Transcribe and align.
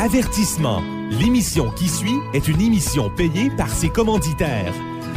Avertissement. 0.00 0.82
L'émission 1.10 1.70
qui 1.72 1.86
suit 1.86 2.18
est 2.32 2.48
une 2.48 2.62
émission 2.62 3.10
payée 3.10 3.50
par 3.50 3.68
ses 3.68 3.90
commanditaires. 3.90 4.72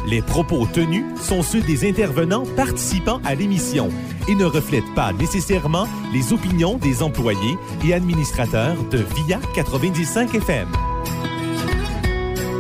Les 0.06 0.22
propos 0.22 0.66
tenus 0.66 1.06
sont 1.22 1.42
ceux 1.42 1.62
des 1.62 1.88
intervenants 1.90 2.44
participant 2.58 3.22
à 3.24 3.34
l'émission 3.34 3.88
et 4.28 4.36
ne 4.36 4.44
reflètent 4.44 4.94
pas 4.94 5.14
nécessairement 5.14 5.88
les 6.12 6.34
opinions 6.34 6.78
des 6.78 7.02
employés 7.02 7.58
et 7.86 7.94
administrateurs 7.94 8.76
de 8.92 8.98
VIA 8.98 9.40
95 9.56 10.36
FM. 10.36 10.68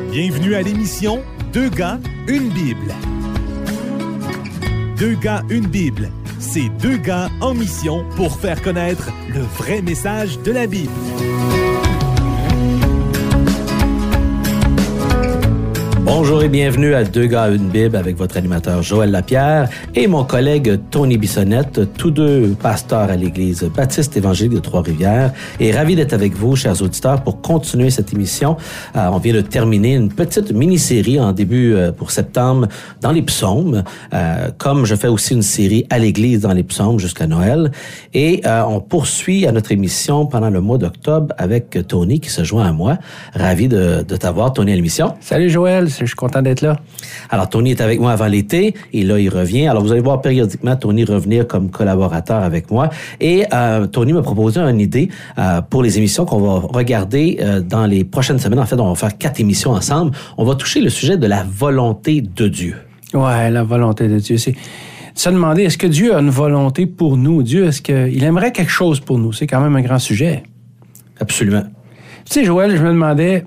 Bienvenue 0.09 0.55
à 0.55 0.61
l'émission 0.61 1.21
Deux 1.51 1.67
gars, 1.67 1.99
une 2.29 2.47
Bible. 2.47 2.95
Deux 4.97 5.15
gars, 5.15 5.43
une 5.49 5.67
Bible. 5.67 6.09
C'est 6.39 6.69
deux 6.81 6.95
gars 6.95 7.29
en 7.41 7.53
mission 7.53 8.05
pour 8.15 8.39
faire 8.39 8.61
connaître 8.61 9.09
le 9.27 9.41
vrai 9.41 9.81
message 9.81 10.39
de 10.39 10.53
la 10.53 10.67
Bible. 10.67 10.89
Bonjour 16.23 16.41
et 16.41 16.47
bienvenue 16.47 16.93
à 16.93 17.03
Deux 17.03 17.25
gars, 17.25 17.49
une 17.49 17.67
Bible 17.67 17.97
avec 17.97 18.15
votre 18.15 18.37
animateur 18.37 18.81
Joël 18.81 19.11
Lapierre 19.11 19.67
et 19.93 20.07
mon 20.07 20.23
collègue 20.23 20.79
Tony 20.89 21.17
Bissonnette, 21.17 21.81
tous 21.97 22.11
deux 22.11 22.55
pasteurs 22.61 23.11
à 23.11 23.17
l'Église 23.17 23.69
baptiste 23.75 24.15
évangélique 24.15 24.53
de 24.53 24.59
Trois-Rivières. 24.59 25.33
Et 25.59 25.73
ravi 25.73 25.97
d'être 25.97 26.13
avec 26.13 26.33
vous, 26.33 26.55
chers 26.55 26.81
auditeurs, 26.81 27.21
pour 27.23 27.41
continuer 27.41 27.89
cette 27.89 28.13
émission. 28.13 28.55
Euh, 28.95 29.09
on 29.11 29.17
vient 29.17 29.33
de 29.33 29.41
terminer 29.41 29.95
une 29.95 30.07
petite 30.07 30.53
mini-série 30.53 31.19
en 31.19 31.33
début 31.33 31.73
euh, 31.73 31.91
pour 31.91 32.09
septembre 32.09 32.69
dans 33.01 33.11
les 33.11 33.23
psaumes, 33.23 33.83
euh, 34.13 34.49
comme 34.57 34.85
je 34.85 34.95
fais 34.95 35.09
aussi 35.09 35.33
une 35.33 35.41
série 35.41 35.85
à 35.89 35.99
l'Église 35.99 36.39
dans 36.39 36.53
les 36.53 36.63
psaumes 36.63 36.99
jusqu'à 36.99 37.27
Noël. 37.27 37.69
Et 38.13 38.43
on 38.45 38.79
poursuit 38.79 39.45
à 39.45 39.51
notre 39.51 39.73
émission 39.73 40.25
pendant 40.25 40.49
le 40.49 40.61
mois 40.61 40.77
d'octobre 40.77 41.35
avec 41.37 41.85
Tony 41.85 42.21
qui 42.21 42.29
se 42.29 42.45
joint 42.45 42.65
à 42.65 42.71
moi. 42.71 42.97
Ravi 43.33 43.67
de, 43.67 44.03
t'avoir, 44.03 44.53
Tony, 44.53 44.71
à 44.71 44.75
l'émission. 44.75 45.15
Salut 45.19 45.49
Joël, 45.49 45.89
je 45.89 46.12
suis 46.13 46.17
content 46.17 46.41
d'être 46.41 46.61
là. 46.61 46.77
Alors, 47.29 47.49
Tony 47.49 47.71
est 47.71 47.81
avec 47.81 47.99
moi 47.99 48.11
avant 48.11 48.27
l'été 48.27 48.73
et 48.93 49.03
là, 49.03 49.19
il 49.19 49.29
revient. 49.29 49.67
Alors, 49.67 49.83
vous 49.83 49.91
allez 49.91 50.01
voir 50.01 50.21
périodiquement 50.21 50.75
Tony 50.75 51.03
revenir 51.03 51.47
comme 51.47 51.69
collaborateur 51.69 52.41
avec 52.41 52.71
moi. 52.71 52.89
Et 53.19 53.45
euh, 53.53 53.87
Tony 53.87 54.13
m'a 54.13 54.21
proposé 54.21 54.59
une 54.59 54.79
idée 54.79 55.09
euh, 55.37 55.61
pour 55.61 55.83
les 55.83 55.97
émissions 55.97 56.25
qu'on 56.25 56.39
va 56.39 56.67
regarder 56.67 57.37
euh, 57.41 57.61
dans 57.61 57.85
les 57.85 58.03
prochaines 58.03 58.39
semaines. 58.39 58.59
En 58.59 58.65
fait, 58.65 58.79
on 58.79 58.89
va 58.89 58.95
faire 58.95 59.17
quatre 59.17 59.39
émissions 59.39 59.71
ensemble. 59.71 60.11
On 60.37 60.45
va 60.45 60.55
toucher 60.55 60.81
le 60.81 60.89
sujet 60.89 61.17
de 61.17 61.27
la 61.27 61.43
volonté 61.43 62.21
de 62.21 62.47
Dieu. 62.47 62.75
Ouais, 63.13 63.51
la 63.51 63.63
volonté 63.63 64.07
de 64.07 64.19
Dieu. 64.19 64.37
C'est 64.37 64.55
se 65.15 65.29
demander, 65.29 65.63
est-ce 65.63 65.77
que 65.77 65.87
Dieu 65.87 66.15
a 66.15 66.19
une 66.19 66.31
volonté 66.31 66.87
pour 66.87 67.17
nous? 67.17 67.43
Dieu, 67.43 67.65
est-ce 67.65 67.81
qu'il 67.81 68.23
aimerait 68.23 68.51
quelque 68.51 68.71
chose 68.71 68.99
pour 68.99 69.19
nous? 69.19 69.31
C'est 69.31 69.45
quand 69.45 69.61
même 69.61 69.75
un 69.75 69.81
grand 69.81 69.99
sujet. 69.99 70.43
Absolument. 71.19 71.63
Tu 72.25 72.33
sais, 72.33 72.43
Joël, 72.45 72.75
je 72.75 72.81
me 72.81 72.89
demandais, 72.89 73.45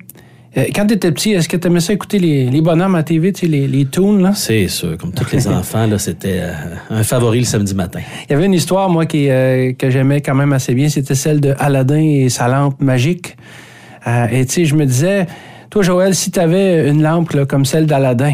quand 0.75 0.87
tu 0.87 0.95
étais 0.95 1.12
petit, 1.12 1.33
est-ce 1.33 1.49
que 1.49 1.57
tu 1.57 1.67
aimais 1.67 1.81
ça 1.81 1.93
écouter 1.93 2.19
les, 2.19 2.49
les 2.49 2.61
bonhommes 2.62 2.95
à 2.95 3.03
TV, 3.03 3.33
tu 3.33 3.41
sais, 3.41 3.47
les, 3.47 3.69
les 3.69 3.85
toons? 3.85 4.17
Là? 4.17 4.33
C'est 4.35 4.69
sûr. 4.69 4.97
Comme 4.97 5.13
tous 5.13 5.31
les 5.33 5.47
enfants, 5.48 5.87
là, 5.87 5.98
c'était 5.98 6.41
euh, 6.41 6.53
un 6.91 7.03
favori 7.03 7.41
le 7.41 7.45
samedi 7.45 7.75
matin. 7.75 8.01
Il 8.29 8.33
y 8.33 8.35
avait 8.35 8.47
une 8.47 8.55
histoire, 8.55 8.89
moi, 8.89 9.05
qui, 9.05 9.29
euh, 9.29 9.73
que 9.75 9.91
j'aimais 9.91 10.23
quand 10.23 10.35
même 10.35 10.55
assez 10.55 10.75
bien. 10.75 10.89
C'était 10.89 11.15
celle 11.15 11.41
de 11.41 11.55
Aladdin 11.59 12.03
et 12.03 12.29
sa 12.31 12.48
lampe 12.48 12.81
magique. 12.81 13.37
et 14.07 14.47
tu 14.47 14.53
sais, 14.53 14.65
je 14.65 14.75
me 14.75 14.87
disais, 14.87 15.27
toi, 15.69 15.83
Joël, 15.83 16.15
si 16.15 16.31
tu 16.31 16.41
avais 16.41 16.89
une 16.89 17.03
lampe 17.03 17.33
là, 17.33 17.45
comme 17.45 17.67
celle 17.67 17.87
d'Aladin, 17.87 18.33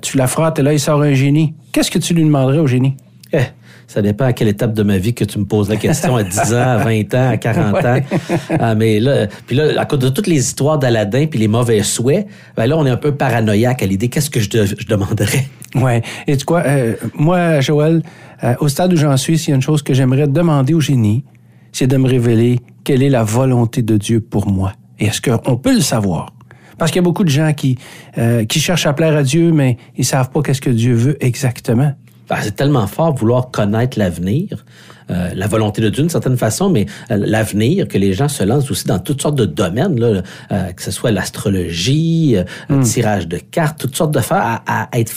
tu 0.00 0.16
la 0.16 0.26
frottes 0.26 0.58
et 0.58 0.62
là, 0.62 0.72
il 0.72 0.80
sort 0.80 1.02
un 1.02 1.12
génie. 1.12 1.54
Qu'est-ce 1.72 1.90
que 1.90 1.98
tu 1.98 2.14
lui 2.14 2.22
demanderais 2.22 2.58
au 2.58 2.66
génie? 2.66 2.96
Eh, 3.32 3.38
ça 3.92 4.00
dépend 4.00 4.24
à 4.24 4.32
quelle 4.32 4.48
étape 4.48 4.72
de 4.72 4.82
ma 4.82 4.96
vie 4.96 5.12
que 5.12 5.22
tu 5.22 5.38
me 5.38 5.44
poses 5.44 5.68
la 5.68 5.76
question, 5.76 6.16
à 6.16 6.22
10 6.22 6.54
ans, 6.54 6.56
à 6.56 6.76
20 6.78 7.14
ans, 7.14 7.28
à 7.28 7.36
40 7.36 7.84
ans. 7.84 8.00
Ah, 8.58 8.74
mais 8.74 9.00
là, 9.00 9.26
puis 9.46 9.54
là, 9.54 9.78
à 9.78 9.84
cause 9.84 9.98
de 9.98 10.08
toutes 10.08 10.28
les 10.28 10.38
histoires 10.38 10.78
d'Aladin 10.78 11.26
puis 11.26 11.38
les 11.38 11.48
mauvais 11.48 11.82
souhaits, 11.82 12.26
ben 12.56 12.66
là, 12.66 12.78
on 12.78 12.86
est 12.86 12.90
un 12.90 12.96
peu 12.96 13.12
paranoïaque 13.14 13.82
à 13.82 13.86
l'idée 13.86 14.08
qu'est-ce 14.08 14.30
que 14.30 14.40
je, 14.40 14.48
je 14.50 14.86
demanderais? 14.86 15.46
Ouais. 15.74 16.00
Et 16.26 16.36
tu 16.38 16.44
quoi, 16.46 16.62
euh, 16.64 16.94
moi, 17.14 17.60
Joël, 17.60 18.02
euh, 18.44 18.54
au 18.60 18.68
stade 18.68 18.94
où 18.94 18.96
j'en 18.96 19.16
suis, 19.18 19.36
s'il 19.36 19.50
y 19.50 19.52
a 19.52 19.56
une 19.56 19.62
chose 19.62 19.82
que 19.82 19.92
j'aimerais 19.92 20.26
demander 20.26 20.72
au 20.72 20.80
génie, 20.80 21.24
c'est 21.70 21.86
de 21.86 21.96
me 21.98 22.08
révéler 22.08 22.60
quelle 22.84 23.02
est 23.02 23.10
la 23.10 23.24
volonté 23.24 23.82
de 23.82 23.98
Dieu 23.98 24.20
pour 24.20 24.46
moi. 24.48 24.72
Et 24.98 25.06
est-ce 25.06 25.20
qu'on 25.20 25.56
peut 25.56 25.74
le 25.74 25.80
savoir? 25.80 26.32
Parce 26.78 26.90
qu'il 26.90 26.98
y 26.98 27.04
a 27.04 27.04
beaucoup 27.04 27.24
de 27.24 27.30
gens 27.30 27.52
qui, 27.52 27.78
euh, 28.16 28.44
qui 28.44 28.58
cherchent 28.58 28.86
à 28.86 28.92
plaire 28.92 29.16
à 29.16 29.22
Dieu, 29.22 29.52
mais 29.52 29.76
ils 29.96 30.04
savent 30.04 30.30
pas 30.30 30.40
qu'est-ce 30.42 30.60
que 30.60 30.70
Dieu 30.70 30.94
veut 30.94 31.16
exactement. 31.24 31.92
Ben, 32.32 32.38
c'est 32.40 32.56
tellement 32.56 32.86
fort 32.86 33.14
vouloir 33.14 33.50
connaître 33.50 33.98
l'avenir, 33.98 34.64
euh, 35.10 35.32
la 35.34 35.46
volonté 35.46 35.82
de 35.82 35.90
Dieu 35.90 36.02
d'une 36.02 36.08
certaine 36.08 36.38
façon, 36.38 36.70
mais 36.70 36.86
euh, 37.10 37.18
l'avenir, 37.18 37.86
que 37.86 37.98
les 37.98 38.14
gens 38.14 38.28
se 38.28 38.42
lancent 38.42 38.70
aussi 38.70 38.86
dans 38.86 38.98
toutes 38.98 39.20
sortes 39.20 39.34
de 39.34 39.44
domaines, 39.44 40.00
là, 40.00 40.22
euh, 40.50 40.72
que 40.72 40.82
ce 40.82 40.90
soit 40.90 41.10
l'astrologie, 41.10 42.36
le 42.70 42.76
hmm. 42.76 42.84
tirage 42.84 43.28
de 43.28 43.36
cartes, 43.36 43.78
toutes 43.78 43.94
sortes 43.94 44.14
de 44.14 44.20
faire, 44.20 44.38
à, 44.38 44.62
à, 44.66 44.98
être, 44.98 45.12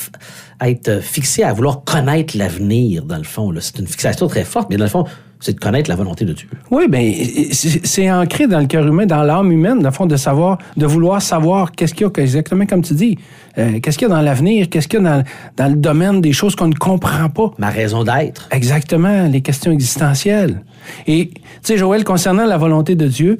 à 0.59 0.69
être 0.69 1.01
fixé 1.01 1.43
à 1.43 1.53
vouloir 1.53 1.85
connaître 1.85 2.37
l'avenir, 2.37 3.05
dans 3.05 3.17
le 3.17 3.23
fond. 3.23 3.53
C'est 3.61 3.79
une 3.79 3.87
fixation 3.87 4.27
très 4.27 4.43
forte, 4.43 4.69
mais 4.69 4.75
dans 4.75 4.83
le 4.83 4.89
fond, 4.89 5.05
c'est 5.39 5.53
de 5.53 5.59
connaître 5.59 5.89
la 5.89 5.95
volonté 5.95 6.25
de 6.25 6.33
Dieu. 6.33 6.47
Oui, 6.71 6.87
bien, 6.87 7.11
c'est 7.51 8.11
ancré 8.11 8.47
dans 8.47 8.59
le 8.59 8.65
cœur 8.65 8.85
humain, 8.87 9.05
dans 9.05 9.23
l'âme 9.23 9.51
humaine, 9.51 9.79
dans 9.79 9.89
le 9.89 9.93
fond, 9.93 10.05
de 10.05 10.15
savoir, 10.15 10.57
de 10.77 10.85
vouloir 10.85 11.21
savoir 11.21 11.71
qu'est-ce 11.71 11.93
qu'il 11.93 12.07
y 12.07 12.09
a, 12.09 12.23
exactement 12.23 12.65
comme 12.65 12.81
tu 12.81 12.93
dis, 12.93 13.17
euh, 13.57 13.79
qu'est-ce 13.79 13.97
qu'il 13.97 14.07
y 14.07 14.11
a 14.11 14.15
dans 14.15 14.21
l'avenir, 14.21 14.69
qu'est-ce 14.69 14.87
qu'il 14.87 15.01
y 15.01 15.05
a 15.05 15.23
dans, 15.57 15.67
le 15.67 15.75
domaine 15.75 16.21
des 16.21 16.33
choses 16.33 16.55
qu'on 16.55 16.67
ne 16.67 16.75
comprend 16.75 17.29
pas. 17.29 17.51
Ma 17.57 17.69
raison 17.69 18.03
d'être. 18.03 18.47
Exactement, 18.51 19.27
les 19.27 19.41
questions 19.41 19.71
existentielles. 19.71 20.61
Et, 21.07 21.29
tu 21.29 21.41
sais, 21.61 21.77
Joël, 21.77 22.03
concernant 22.03 22.45
la 22.45 22.57
volonté 22.57 22.95
de 22.95 23.07
Dieu, 23.07 23.37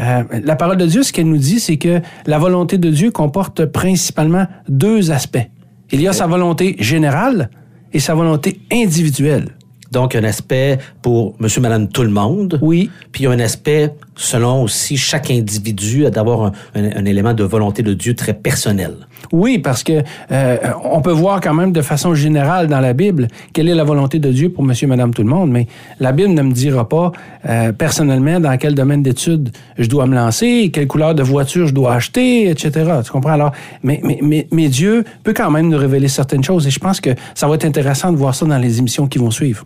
euh, 0.00 0.22
la 0.44 0.56
parole 0.56 0.76
de 0.76 0.86
Dieu, 0.86 1.02
ce 1.02 1.12
qu'elle 1.12 1.28
nous 1.28 1.38
dit, 1.38 1.60
c'est 1.60 1.76
que 1.76 2.00
la 2.26 2.38
volonté 2.38 2.78
de 2.78 2.90
Dieu 2.90 3.10
comporte 3.10 3.66
principalement 3.66 4.46
deux 4.68 5.10
aspects. 5.10 5.48
Il 5.90 6.00
y 6.00 6.08
a 6.08 6.12
sa 6.12 6.26
volonté 6.26 6.76
générale 6.78 7.50
et 7.92 8.00
sa 8.00 8.14
volonté 8.14 8.60
individuelle. 8.72 9.48
Donc, 9.92 10.16
un 10.16 10.24
aspect 10.24 10.78
pour 11.02 11.34
monsieur, 11.38 11.60
madame, 11.60 11.88
tout 11.88 12.02
le 12.02 12.08
monde. 12.08 12.58
Oui. 12.62 12.90
Puis, 13.12 13.24
il 13.24 13.26
y 13.26 13.26
a 13.26 13.30
un 13.30 13.40
aspect, 13.40 13.92
selon 14.16 14.62
aussi 14.62 14.96
chaque 14.96 15.30
individu, 15.30 16.10
d'avoir 16.10 16.52
un, 16.74 17.04
élément 17.04 17.34
de 17.34 17.44
volonté 17.44 17.82
de 17.82 17.92
Dieu 17.92 18.14
très 18.14 18.32
personnel. 18.32 18.94
Oui, 19.32 19.58
parce 19.58 19.84
que 19.84 20.02
euh, 20.30 20.56
on 20.84 21.02
peut 21.02 21.12
voir 21.12 21.40
quand 21.40 21.54
même 21.54 21.72
de 21.72 21.82
façon 21.82 22.14
générale 22.14 22.66
dans 22.68 22.80
la 22.80 22.92
Bible 22.92 23.28
quelle 23.52 23.68
est 23.68 23.74
la 23.74 23.84
volonté 23.84 24.18
de 24.18 24.30
Dieu 24.30 24.48
pour 24.50 24.64
monsieur, 24.64 24.88
madame, 24.88 25.12
tout 25.12 25.22
le 25.22 25.28
monde. 25.28 25.50
Mais 25.50 25.66
la 26.00 26.12
Bible 26.12 26.32
ne 26.32 26.42
me 26.42 26.52
dira 26.52 26.88
pas 26.88 27.12
euh, 27.48 27.72
personnellement 27.72 28.40
dans 28.40 28.56
quel 28.56 28.74
domaine 28.74 29.02
d'études 29.02 29.50
je 29.78 29.88
dois 29.88 30.06
me 30.06 30.14
lancer, 30.14 30.70
quelle 30.72 30.86
couleur 30.86 31.14
de 31.14 31.22
voiture 31.22 31.66
je 31.66 31.74
dois 31.74 31.94
acheter, 31.94 32.48
etc. 32.48 32.90
Tu 33.04 33.12
comprends? 33.12 33.32
Alors, 33.32 33.52
mais, 33.82 34.00
mais, 34.02 34.18
mais, 34.22 34.48
mais 34.50 34.68
Dieu 34.68 35.04
peut 35.22 35.34
quand 35.34 35.50
même 35.50 35.68
nous 35.68 35.78
révéler 35.78 36.08
certaines 36.08 36.42
choses. 36.44 36.66
Et 36.66 36.70
je 36.70 36.80
pense 36.80 37.00
que 37.00 37.10
ça 37.34 37.46
va 37.46 37.54
être 37.56 37.66
intéressant 37.66 38.10
de 38.10 38.16
voir 38.16 38.34
ça 38.34 38.46
dans 38.46 38.58
les 38.58 38.78
émissions 38.78 39.06
qui 39.06 39.18
vont 39.18 39.30
suivre. 39.30 39.64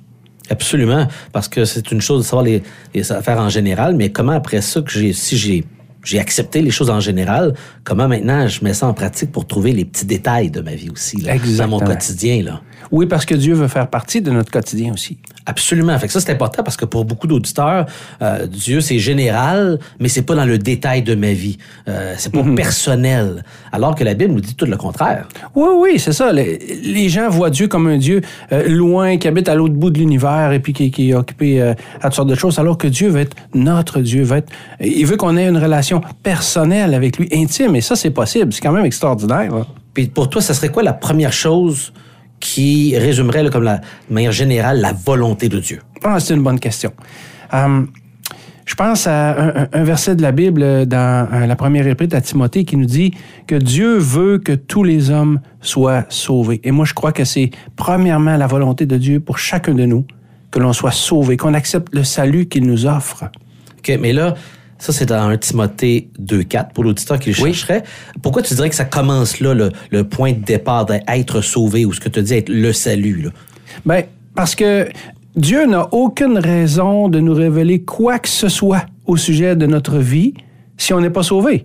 Absolument, 0.49 1.09
parce 1.33 1.49
que 1.49 1.65
c'est 1.65 1.91
une 1.91 2.01
chose 2.01 2.23
de 2.23 2.25
savoir 2.25 2.45
les, 2.45 2.62
les, 2.95 3.11
affaires 3.11 3.39
en 3.39 3.49
général, 3.49 3.97
mais 3.97 4.11
comment 4.11 4.33
après 4.33 4.61
ça 4.61 4.81
que 4.81 4.91
j'ai, 4.91 5.12
si 5.12 5.37
j'ai, 5.37 5.65
j'ai 6.06 6.21
accepté 6.21 6.62
les 6.62 6.71
choses 6.71 6.89
en 6.89 7.00
général, 7.00 7.55
comment 7.84 8.09
maintenant 8.09 8.47
je 8.47 8.65
mets 8.65 8.75
ça 8.75 8.87
en 8.87 8.94
pratique 8.94 9.33
pour 9.33 9.47
trouver 9.47 9.72
les 9.72 9.84
petits 9.84 10.06
détails 10.06 10.50
de 10.50 10.61
ma 10.61 10.75
vie 10.75 10.89
aussi, 10.89 11.21
là, 11.21 11.34
dans 11.59 11.69
mon 11.69 11.81
quotidien, 11.81 12.43
là? 12.43 12.61
Oui, 12.93 13.06
parce 13.06 13.25
que 13.25 13.34
Dieu 13.34 13.55
veut 13.55 13.69
faire 13.69 13.89
partie 13.89 14.21
de 14.21 14.31
notre 14.31 14.50
quotidien 14.50 14.93
aussi. 14.93 15.19
Absolument. 15.49 15.97
Fait 15.99 16.09
que 16.09 16.12
ça, 16.12 16.21
c'est 16.21 16.33
important 16.33 16.65
parce 16.65 16.77
que 16.77 16.84
pour 16.84 17.05
beaucoup 17.05 17.28
d'auditeurs, 17.28 17.87
euh, 18.21 18.47
Dieu, 18.47 18.81
c'est 18.81 18.99
général, 18.99 19.78
mais 20.00 20.09
c'est 20.09 20.22
pas 20.22 20.34
dans 20.34 20.44
le 20.44 20.59
détail 20.59 21.03
de 21.03 21.15
ma 21.15 21.33
vie. 21.33 21.56
Euh, 21.89 22.15
c'est 22.17 22.33
pas 22.33 22.43
mhm. 22.43 22.56
personnel. 22.56 23.44
Alors 23.71 23.94
que 23.94 24.03
la 24.03 24.15
Bible 24.15 24.34
nous 24.34 24.41
dit 24.41 24.56
tout 24.56 24.67
le 24.67 24.77
contraire. 24.77 25.28
Oui, 25.55 25.69
oui, 25.77 25.99
c'est 25.99 26.12
ça. 26.12 26.33
Les, 26.33 27.09
gens 27.09 27.28
voient 27.28 27.50
Dieu 27.50 27.69
comme 27.69 27.87
un 27.87 27.99
Dieu 27.99 28.23
euh, 28.50 28.69
loin, 28.69 29.19
qui 29.19 29.28
habite 29.28 29.49
à 29.49 29.55
l'autre 29.55 29.75
bout 29.75 29.91
de 29.91 29.99
l'univers 29.99 30.53
et 30.53 30.59
puis 30.59 30.73
qui, 30.73 30.91
qui 30.91 31.11
est 31.11 31.15
occupé 31.15 31.62
à 31.62 31.75
toutes 32.03 32.15
sortes 32.15 32.28
de 32.28 32.34
choses, 32.34 32.59
alors 32.59 32.77
que 32.77 32.88
Dieu 32.88 33.09
veut 33.09 33.21
être 33.21 33.37
notre 33.55 34.00
Dieu. 34.00 34.25
Veut 34.25 34.38
être, 34.38 34.53
il 34.81 35.06
veut 35.06 35.17
qu'on 35.17 35.37
ait 35.37 35.47
une 35.47 35.58
relation 35.58 35.95
personnelle 36.22 36.94
avec 36.94 37.19
lui, 37.19 37.28
intime. 37.32 37.76
Et 37.76 37.81
ça, 37.81 37.96
c'est 37.96 38.10
possible. 38.10 38.52
C'est 38.52 38.60
quand 38.60 38.72
même 38.72 38.84
extraordinaire. 38.84 39.52
Puis 39.94 40.06
pour 40.06 40.28
toi, 40.28 40.43
ça 40.43 40.54
serait 40.54 40.70
quoi 40.70 40.82
la 40.82 40.93
première 40.93 41.32
chose 41.32 41.93
qui 42.40 42.96
résumerait 42.96 43.48
comme 43.50 43.64
la, 43.64 43.78
de 43.78 44.14
manière 44.14 44.32
générale 44.32 44.81
la 44.81 44.93
volonté 44.93 45.48
de 45.48 45.58
Dieu? 45.58 45.81
Ah, 46.04 46.20
c'est 46.20 46.34
une 46.34 46.43
bonne 46.43 46.60
question. 46.60 46.93
Hum, 47.52 47.88
je 48.66 48.75
pense 48.75 49.06
à 49.06 49.69
un, 49.72 49.84
verset 49.84 50.16
de 50.16 50.22
la 50.22 50.32
Bible 50.32 50.87
dans 50.87 51.28
euh, 51.32 51.46
la 51.46 51.54
première 51.54 51.87
épître 51.87 52.16
à 52.16 52.20
Timothée 52.20 52.64
qui 52.64 52.76
nous 52.76 52.87
dit 52.87 53.12
que 53.46 53.54
Dieu 53.54 53.96
veut 53.96 54.38
que 54.38 54.52
tous 54.52 54.82
les 54.82 55.10
hommes 55.10 55.40
soient 55.60 56.04
sauvés. 56.08 56.60
Et 56.64 56.72
moi, 56.72 56.84
je 56.84 56.93
crois 56.93 57.12
que 57.12 57.25
c'est 57.25 57.50
premièrement 57.76 58.37
la 58.37 58.48
volonté 58.48 58.84
de 58.84 58.96
Dieu 58.96 59.20
pour 59.20 59.38
chacun 59.38 59.72
de 59.72 59.84
nous 59.87 60.04
que 60.50 60.58
l'on 60.58 60.72
soit 60.72 60.90
sauvé, 60.90 61.37
qu'on 61.37 61.54
accepte 61.54 61.94
le 61.94 62.02
salut 62.02 62.46
qu'il 62.46 62.66
nous 62.66 62.87
offre. 62.87 63.31
OK, 63.78 63.98
mais 64.00 64.12
là, 64.12 64.34
ça, 64.78 64.93
c'est 64.93 65.06
dans 65.06 65.28
un 65.28 65.37
Timothée 65.38 66.11
2.4 66.20 66.73
pour 66.73 66.84
l'auditeur 66.84 67.19
qui 67.19 67.31
le 67.31 67.34
chercherait. 67.34 67.82
Pourquoi 68.23 68.43
tu 68.43 68.55
dirais 68.55 68.69
que 68.69 68.75
ça 68.75 68.84
commence 68.84 69.40
là, 69.40 69.55
le, 69.55 70.05
point 70.05 70.32
de 70.32 70.44
départ 70.44 70.84
d'être 70.84 71.40
sauvé 71.40 71.84
ou 71.84 71.93
ce 71.93 72.00
que 72.00 72.08
tu 72.08 72.23
dis 72.23 72.34
être 72.34 72.49
le 72.49 72.73
salut? 72.73 73.23
Là? 73.23 73.31
Bien, 73.87 74.02
parce 74.34 74.55
que 74.55 74.88
Dieu 75.34 75.67
n'a 75.67 75.93
aucune 75.93 76.38
raison 76.38 77.08
de 77.08 77.20
nous 77.20 77.34
révéler 77.34 77.82
quoi 77.82 78.19
que 78.19 78.28
ce 78.28 78.49
soit 78.49 78.84
au 79.06 79.17
sujet 79.17 79.56
de 79.56 79.67
notre 79.67 79.99
vie 79.99 80.34
si 80.76 80.93
on 80.93 81.00
n'est 81.00 81.11
pas 81.11 81.22
sauvé. 81.22 81.62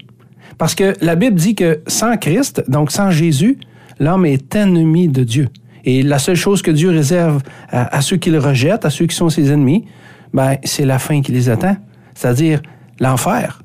Parce 0.57 0.75
que 0.75 0.93
la 1.01 1.15
Bible 1.15 1.35
dit 1.35 1.55
que 1.55 1.81
sans 1.87 2.17
Christ, 2.17 2.63
donc 2.69 2.91
sans 2.91 3.11
Jésus, 3.11 3.57
l'homme 3.99 4.25
est 4.25 4.55
ennemi 4.55 5.07
de 5.07 5.23
Dieu. 5.23 5.49
Et 5.83 6.03
la 6.03 6.19
seule 6.19 6.35
chose 6.35 6.61
que 6.61 6.71
Dieu 6.71 6.91
réserve 6.91 7.41
à, 7.69 8.01
ceux 8.01 8.17
qui 8.17 8.29
le 8.29 8.39
rejettent, 8.39 8.85
à 8.85 8.89
ceux 8.89 9.07
qui 9.07 9.15
sont 9.15 9.29
ses 9.29 9.51
ennemis, 9.51 9.85
ben, 10.33 10.57
c'est 10.63 10.85
la 10.85 10.99
fin 10.99 11.21
qui 11.21 11.31
les 11.31 11.49
attend, 11.49 11.75
c'est-à-dire 12.13 12.61
l'enfer. 13.01 13.61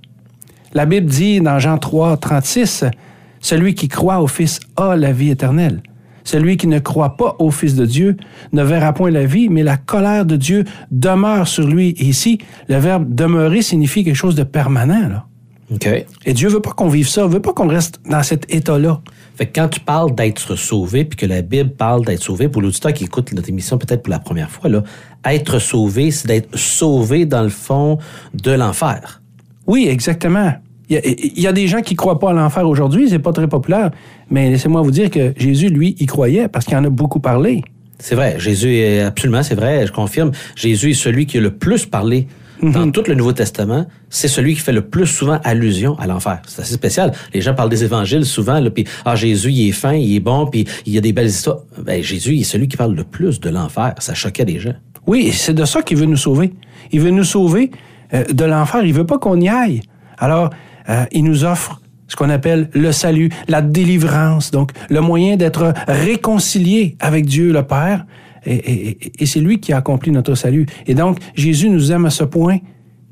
La 0.72 0.86
Bible 0.86 1.06
dit 1.06 1.40
dans 1.40 1.60
Jean 1.60 1.78
3, 1.78 2.16
36, 2.16 2.84
Celui 3.40 3.76
qui 3.76 3.86
croit 3.86 4.20
au 4.20 4.26
Fils 4.26 4.58
a 4.76 4.96
la 4.96 5.12
vie 5.12 5.30
éternelle. 5.30 5.82
Celui 6.24 6.56
qui 6.56 6.66
ne 6.66 6.80
croit 6.80 7.16
pas 7.16 7.36
au 7.38 7.52
Fils 7.52 7.76
de 7.76 7.86
Dieu 7.86 8.16
ne 8.52 8.64
verra 8.64 8.92
point 8.92 9.12
la 9.12 9.26
vie, 9.26 9.48
mais 9.48 9.62
la 9.62 9.76
colère 9.76 10.26
de 10.26 10.34
Dieu 10.34 10.64
demeure 10.90 11.46
sur 11.46 11.68
lui. 11.68 11.90
Et 11.90 12.06
ici, 12.06 12.38
le 12.68 12.78
verbe 12.78 13.14
demeurer 13.14 13.62
signifie 13.62 14.02
quelque 14.02 14.16
chose 14.16 14.34
de 14.34 14.42
permanent. 14.42 15.08
Là. 15.08 15.26
Et 16.24 16.32
Dieu 16.32 16.48
veut 16.48 16.60
pas 16.60 16.72
qu'on 16.72 16.88
vive 16.88 17.08
ça, 17.08 17.26
veut 17.26 17.40
pas 17.40 17.52
qu'on 17.52 17.68
reste 17.68 18.00
dans 18.08 18.22
cet 18.22 18.52
état-là. 18.52 19.00
Fait 19.36 19.46
que 19.46 19.60
quand 19.60 19.68
tu 19.68 19.80
parles 19.80 20.14
d'être 20.14 20.54
sauvé, 20.56 21.04
puis 21.04 21.16
que 21.16 21.26
la 21.26 21.42
Bible 21.42 21.70
parle 21.70 22.04
d'être 22.04 22.22
sauvé, 22.22 22.48
pour 22.48 22.62
l'auditeur 22.62 22.92
qui 22.92 23.04
écoute 23.04 23.32
notre 23.32 23.48
émission 23.48 23.76
peut-être 23.76 24.02
pour 24.02 24.10
la 24.10 24.18
première 24.18 24.50
fois, 24.50 24.70
là, 24.70 24.82
être 25.24 25.58
sauvé, 25.58 26.10
c'est 26.10 26.28
d'être 26.28 26.56
sauvé 26.56 27.26
dans 27.26 27.42
le 27.42 27.48
fond 27.48 27.98
de 28.34 28.52
l'enfer. 28.52 29.22
Oui, 29.66 29.86
exactement. 29.88 30.52
Il 30.88 31.40
y, 31.40 31.48
a, 31.48 31.52
des 31.52 31.66
gens 31.66 31.80
qui 31.80 31.96
croient 31.96 32.20
pas 32.20 32.30
à 32.30 32.32
l'enfer 32.32 32.68
aujourd'hui, 32.68 33.08
c'est 33.08 33.18
pas 33.18 33.32
très 33.32 33.48
populaire, 33.48 33.90
mais 34.30 34.50
laissez-moi 34.50 34.82
vous 34.82 34.92
dire 34.92 35.10
que 35.10 35.34
Jésus, 35.36 35.68
lui, 35.68 35.96
y 35.98 36.06
croyait 36.06 36.46
parce 36.46 36.64
qu'il 36.64 36.76
en 36.76 36.84
a 36.84 36.90
beaucoup 36.90 37.18
parlé. 37.18 37.64
C'est 37.98 38.14
vrai, 38.14 38.36
Jésus 38.38 38.72
est 38.76 39.00
absolument, 39.00 39.42
c'est 39.42 39.56
vrai, 39.56 39.84
je 39.84 39.90
confirme. 39.90 40.30
Jésus 40.54 40.92
est 40.92 40.94
celui 40.94 41.26
qui 41.26 41.38
a 41.38 41.40
le 41.40 41.50
plus 41.50 41.86
parlé 41.86 42.28
dans 42.62 42.86
mhm. 42.86 42.92
tout 42.92 43.02
le 43.06 43.14
Nouveau 43.14 43.32
Testament, 43.32 43.86
c'est 44.08 44.28
celui 44.28 44.54
qui 44.54 44.60
fait 44.60 44.72
le 44.72 44.82
plus 44.82 45.06
souvent 45.06 45.40
allusion 45.44 45.98
à 45.98 46.06
l'enfer. 46.06 46.40
C'est 46.46 46.62
assez 46.62 46.74
spécial. 46.74 47.12
Les 47.34 47.40
gens 47.40 47.54
parlent 47.54 47.68
des 47.68 47.84
évangiles 47.84 48.24
souvent, 48.24 48.62
puis 48.70 48.84
ah 49.04 49.16
Jésus 49.16 49.50
il 49.50 49.68
est 49.68 49.72
fin, 49.72 49.92
il 49.92 50.14
est 50.14 50.20
bon, 50.20 50.46
puis 50.46 50.66
il 50.86 50.92
y 50.92 50.98
a 50.98 51.00
des 51.00 51.12
belles 51.12 51.26
histoires. 51.26 51.58
Ben, 51.82 52.02
Jésus 52.02 52.34
il 52.34 52.40
est 52.42 52.44
celui 52.44 52.68
qui 52.68 52.76
parle 52.76 52.94
le 52.94 53.04
plus 53.04 53.40
de 53.40 53.50
l'enfer. 53.50 53.94
Ça 53.98 54.14
choquait 54.14 54.44
les 54.44 54.58
gens. 54.58 54.74
Oui, 55.06 55.32
c'est 55.32 55.54
de 55.54 55.64
ça 55.64 55.82
qu'il 55.82 55.98
veut 55.98 56.06
nous 56.06 56.16
sauver. 56.16 56.52
Il 56.92 57.00
veut 57.00 57.10
nous 57.10 57.24
sauver 57.24 57.70
euh, 58.14 58.24
de 58.24 58.44
l'enfer. 58.44 58.84
Il 58.84 58.92
veut 58.92 59.06
pas 59.06 59.18
qu'on 59.18 59.40
y 59.40 59.48
aille. 59.48 59.80
Alors, 60.18 60.50
euh, 60.88 61.04
il 61.12 61.24
nous 61.24 61.44
offre 61.44 61.80
ce 62.08 62.16
qu'on 62.16 62.30
appelle 62.30 62.70
le 62.72 62.92
salut, 62.92 63.30
la 63.48 63.62
délivrance, 63.62 64.50
donc 64.50 64.70
le 64.88 65.00
moyen 65.00 65.36
d'être 65.36 65.74
réconcilié 65.88 66.96
avec 67.00 67.26
Dieu 67.26 67.52
le 67.52 67.62
Père 67.64 68.06
et, 68.46 69.26
c'est 69.26 69.40
lui 69.40 69.60
qui 69.60 69.72
a 69.72 69.78
accompli 69.78 70.10
notre 70.10 70.34
salut. 70.34 70.66
Et 70.86 70.94
donc, 70.94 71.18
Jésus 71.34 71.68
nous 71.68 71.92
aime 71.92 72.06
à 72.06 72.10
ce 72.10 72.24
point 72.24 72.58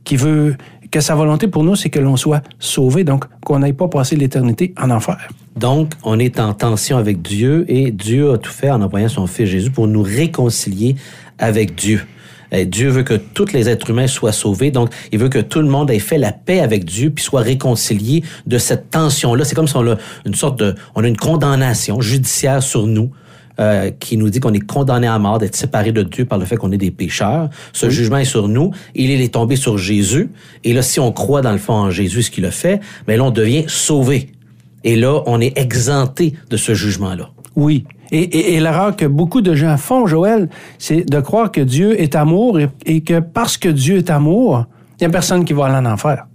qu'il 0.05 0.19
veut 0.19 0.57
que 0.91 1.01
sa 1.01 1.15
volonté 1.15 1.49
pour 1.49 1.65
nous, 1.65 1.75
c'est 1.75 1.91
que 1.91 1.99
l'on 1.99 2.17
soit 2.17 2.43
sauvé, 2.59 3.03
donc 3.03 3.25
qu'on 3.45 3.59
n'aille 3.59 3.73
pas 3.73 3.89
passer 3.89 4.17
l'éternité 4.17 4.75
en 4.81 4.91
enfer. 4.91 5.29
Donc, 5.57 5.93
on 6.05 6.19
est 6.19 6.39
en 6.39 6.53
tension 6.53 6.99
avec 6.99 7.21
Dieu 7.21 7.65
et 7.69 7.91
Dieu 7.91 8.33
a 8.33 8.39
tout 8.39 8.53
fait 8.53 8.71
en 8.71 8.81
envoyant 8.81 9.09
son 9.09 9.27
Fils 9.27 9.47
Jésus 9.47 9.71
pour 9.71 9.89
nous 9.89 10.03
réconcilier 10.03 10.95
avec 11.39 11.75
Dieu. 11.75 12.01
Et 12.53 12.67
Dieu 12.67 12.89
veut 12.89 13.03
que 13.03 13.15
tous 13.15 13.53
les 13.53 13.69
êtres 13.69 13.91
humains 13.91 14.07
soient 14.07 14.33
sauvés, 14.33 14.71
donc 14.71 14.91
il 15.13 15.19
veut 15.19 15.29
que 15.29 15.39
tout 15.39 15.61
le 15.61 15.69
monde 15.69 15.91
ait 15.91 15.99
fait 15.99 16.19
la 16.19 16.33
paix 16.33 16.61
avec 16.61 16.85
Dieu 16.85 17.11
puis 17.11 17.25
soit 17.25 17.41
réconcilié 17.41 18.23
de 18.47 18.59
cette 18.59 18.91
tension-là. 18.91 19.45
C'est 19.45 19.55
comme 19.55 19.69
si 19.69 19.77
on 19.77 19.91
a 19.91 19.97
une 20.27 20.35
sorte 20.35 20.59
de, 20.59 20.75
on 20.95 21.05
a 21.05 21.09
une 21.09 21.17
condamnation 21.17 22.01
judiciaire 22.01 22.63
sur 22.63 22.87
nous 22.87 23.11
euh, 23.61 23.93
qui 24.01 24.17
nous 24.17 24.31
dit 24.31 24.41
qu'on 24.41 24.53
est 24.53 24.67
condamné 24.67 25.07
à 25.07 25.17
mort, 25.21 25.39
d'être 25.39 25.55
séparé 25.55 25.93
de 25.93 26.03
Dieu 26.03 26.25
par 26.25 26.39
le 26.39 26.45
fait 26.45 26.57
qu'on 26.57 26.73
est 26.73 26.77
des 26.77 26.91
pécheurs. 26.91 27.51
Ce 27.73 27.89
jugement 27.89 28.17
est 28.17 28.25
sur 28.25 28.49
nous. 28.49 28.73
Il 28.97 29.13
est 29.13 29.33
tombé 29.33 29.55
sur 29.55 29.79
Jésus. 29.79 30.31
Et 30.65 30.73
là, 30.73 30.83
si 30.83 30.99
on 30.99 31.13
croit 31.13 31.41
dans 31.41 31.53
le 31.53 31.59
fond 31.59 31.75
en 31.75 31.91
Jésus, 31.91 32.25
ce 32.25 32.31
qu'il 32.33 32.45
a 32.47 32.51
fait, 32.51 32.81
mais 33.07 33.15
ben 33.15 33.19
là, 33.19 33.25
on 33.27 33.31
devient 33.31 33.65
sauvé. 33.69 34.33
Et 34.83 34.97
là, 34.97 35.23
on 35.27 35.41
est 35.41 35.57
exempté 35.57 36.35
de 36.51 36.57
ce 36.57 36.75
jugement-là. 36.75 37.31
Oui. 37.55 37.85
Et, 38.13 38.55
et, 38.55 38.61
l'erreur 38.61 38.95
que 38.97 39.07
beaucoup 39.07 39.41
de 39.41 39.55
gens 39.55 39.77
font, 39.77 40.07
Joël, 40.07 40.49
c'est 40.79 41.09
de 41.09 41.21
croire 41.21 41.51
que 41.51 41.61
Dieu 41.61 42.01
est 42.01 42.15
amour 42.15 42.61
et, 42.61 42.69
et 42.87 43.01
que 43.01 43.21
parce 43.21 43.57
que 43.57 43.69
Dieu 43.69 43.97
est 43.99 44.11
amour, 44.11 44.67
il 45.01 45.05
n'y 45.05 45.07
a 45.07 45.11
personne 45.11 45.45
qui 45.45 45.53
va 45.53 45.67
aller 45.67 45.87
en 45.87 45.91
enfer. 45.91 46.27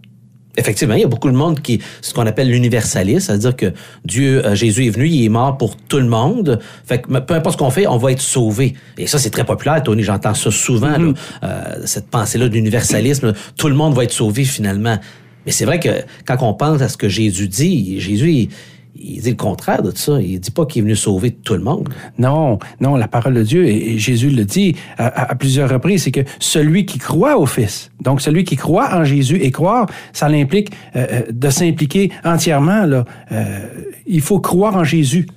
Effectivement, 0.57 0.95
il 0.95 1.01
y 1.01 1.03
a 1.05 1.07
beaucoup 1.07 1.29
de 1.29 1.35
monde 1.35 1.61
qui, 1.61 1.79
ce 2.01 2.13
qu'on 2.13 2.25
appelle 2.25 2.49
l'universalisme, 2.49 3.19
c'est-à-dire 3.19 3.55
que 3.55 3.73
Dieu, 4.03 4.45
euh, 4.45 4.55
Jésus 4.55 4.87
est 4.87 4.89
venu, 4.89 5.07
il 5.07 5.23
est 5.23 5.29
mort 5.29 5.57
pour 5.57 5.77
tout 5.77 5.99
le 5.99 6.07
monde. 6.07 6.59
Fait 6.85 7.01
que 7.01 7.07
peu 7.19 7.33
importe 7.33 7.53
ce 7.53 7.57
qu'on 7.57 7.69
fait, 7.69 7.87
on 7.87 7.97
va 7.97 8.11
être 8.11 8.21
sauvé. 8.21 8.73
Et 8.97 9.07
ça, 9.07 9.19
c'est 9.19 9.29
très 9.29 9.45
populaire, 9.45 9.81
Tony. 9.81 10.03
J'entends 10.03 10.33
ça 10.33 10.51
souvent, 10.51 10.97
mm-hmm. 10.97 11.15
euh, 11.43 11.81
cette 11.85 12.09
pensée-là 12.09 12.49
d'universalisme. 12.49 13.33
Tout 13.57 13.69
le 13.69 13.75
monde 13.75 13.93
va 13.93 14.03
être 14.03 14.11
sauvé 14.11 14.43
finalement. 14.43 14.97
Mais 15.45 15.51
c'est 15.53 15.65
vrai 15.65 15.79
que 15.79 15.89
quand 16.25 16.37
on 16.41 16.53
pense 16.53 16.81
à 16.81 16.89
ce 16.89 16.97
que 16.97 17.07
Jésus 17.07 17.47
dit, 17.47 17.99
Jésus, 18.01 18.31
il 18.31 18.49
dit 18.95 19.29
le 19.29 19.35
contraire 19.35 19.81
de 19.81 19.91
ça. 19.95 20.19
Il 20.21 20.39
dit 20.39 20.51
pas 20.51 20.65
qu'il 20.65 20.79
est 20.81 20.83
venu 20.83 20.95
sauver 20.95 21.31
tout 21.31 21.53
le 21.53 21.61
monde. 21.61 21.89
Non, 22.17 22.59
non, 22.79 22.95
la 22.95 23.07
parole 23.07 23.33
de 23.33 23.43
Dieu, 23.43 23.65
et 23.65 23.97
Jésus 23.97 24.29
le 24.29 24.45
dit 24.45 24.75
à, 24.97 25.35
plusieurs 25.35 25.69
reprises, 25.69 26.03
c'est 26.03 26.11
que 26.11 26.21
celui 26.39 26.85
qui 26.85 26.99
croit 26.99 27.37
au 27.37 27.45
Fils, 27.45 27.91
donc 28.01 28.21
celui 28.21 28.43
qui 28.43 28.55
croit 28.55 28.95
en 28.95 29.03
Jésus, 29.03 29.37
et 29.41 29.51
croire, 29.51 29.87
ça 30.13 30.29
l'implique 30.29 30.71
euh, 30.95 31.05
euh, 31.11 31.21
de 31.31 31.49
s'impliquer 31.49 32.11
entièrement. 32.23 32.85
Là. 32.85 33.05
Euh, 33.31 33.59
il 34.05 34.21
faut 34.21 34.39
croire 34.39 34.75
en 34.75 34.83
Jésus. 34.83 35.27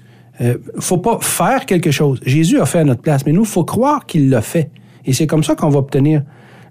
Il 0.41 0.59
faut 0.81 0.99
pas 0.99 1.19
faire 1.21 1.67
quelque 1.67 1.93
chose. 1.93 2.19
Jésus 2.27 2.59
a 2.59 2.67
fait 2.67 2.81
à 2.81 2.85
notre 2.85 3.03
place, 3.03 3.25
mais 3.25 3.33
nous, 3.33 3.43
il 3.43 3.49
faut 3.49 3.63
croire 3.63 4.07
qu'il 4.07 4.29
l'a 4.29 4.43
fait. 4.43 4.71
Et 5.05 5.13
c'est 5.13 5.29
comme 5.29 5.45
ça 5.45 5.55
qu'on 5.55 5.69
va 5.69 5.79
obtenir 5.79 6.23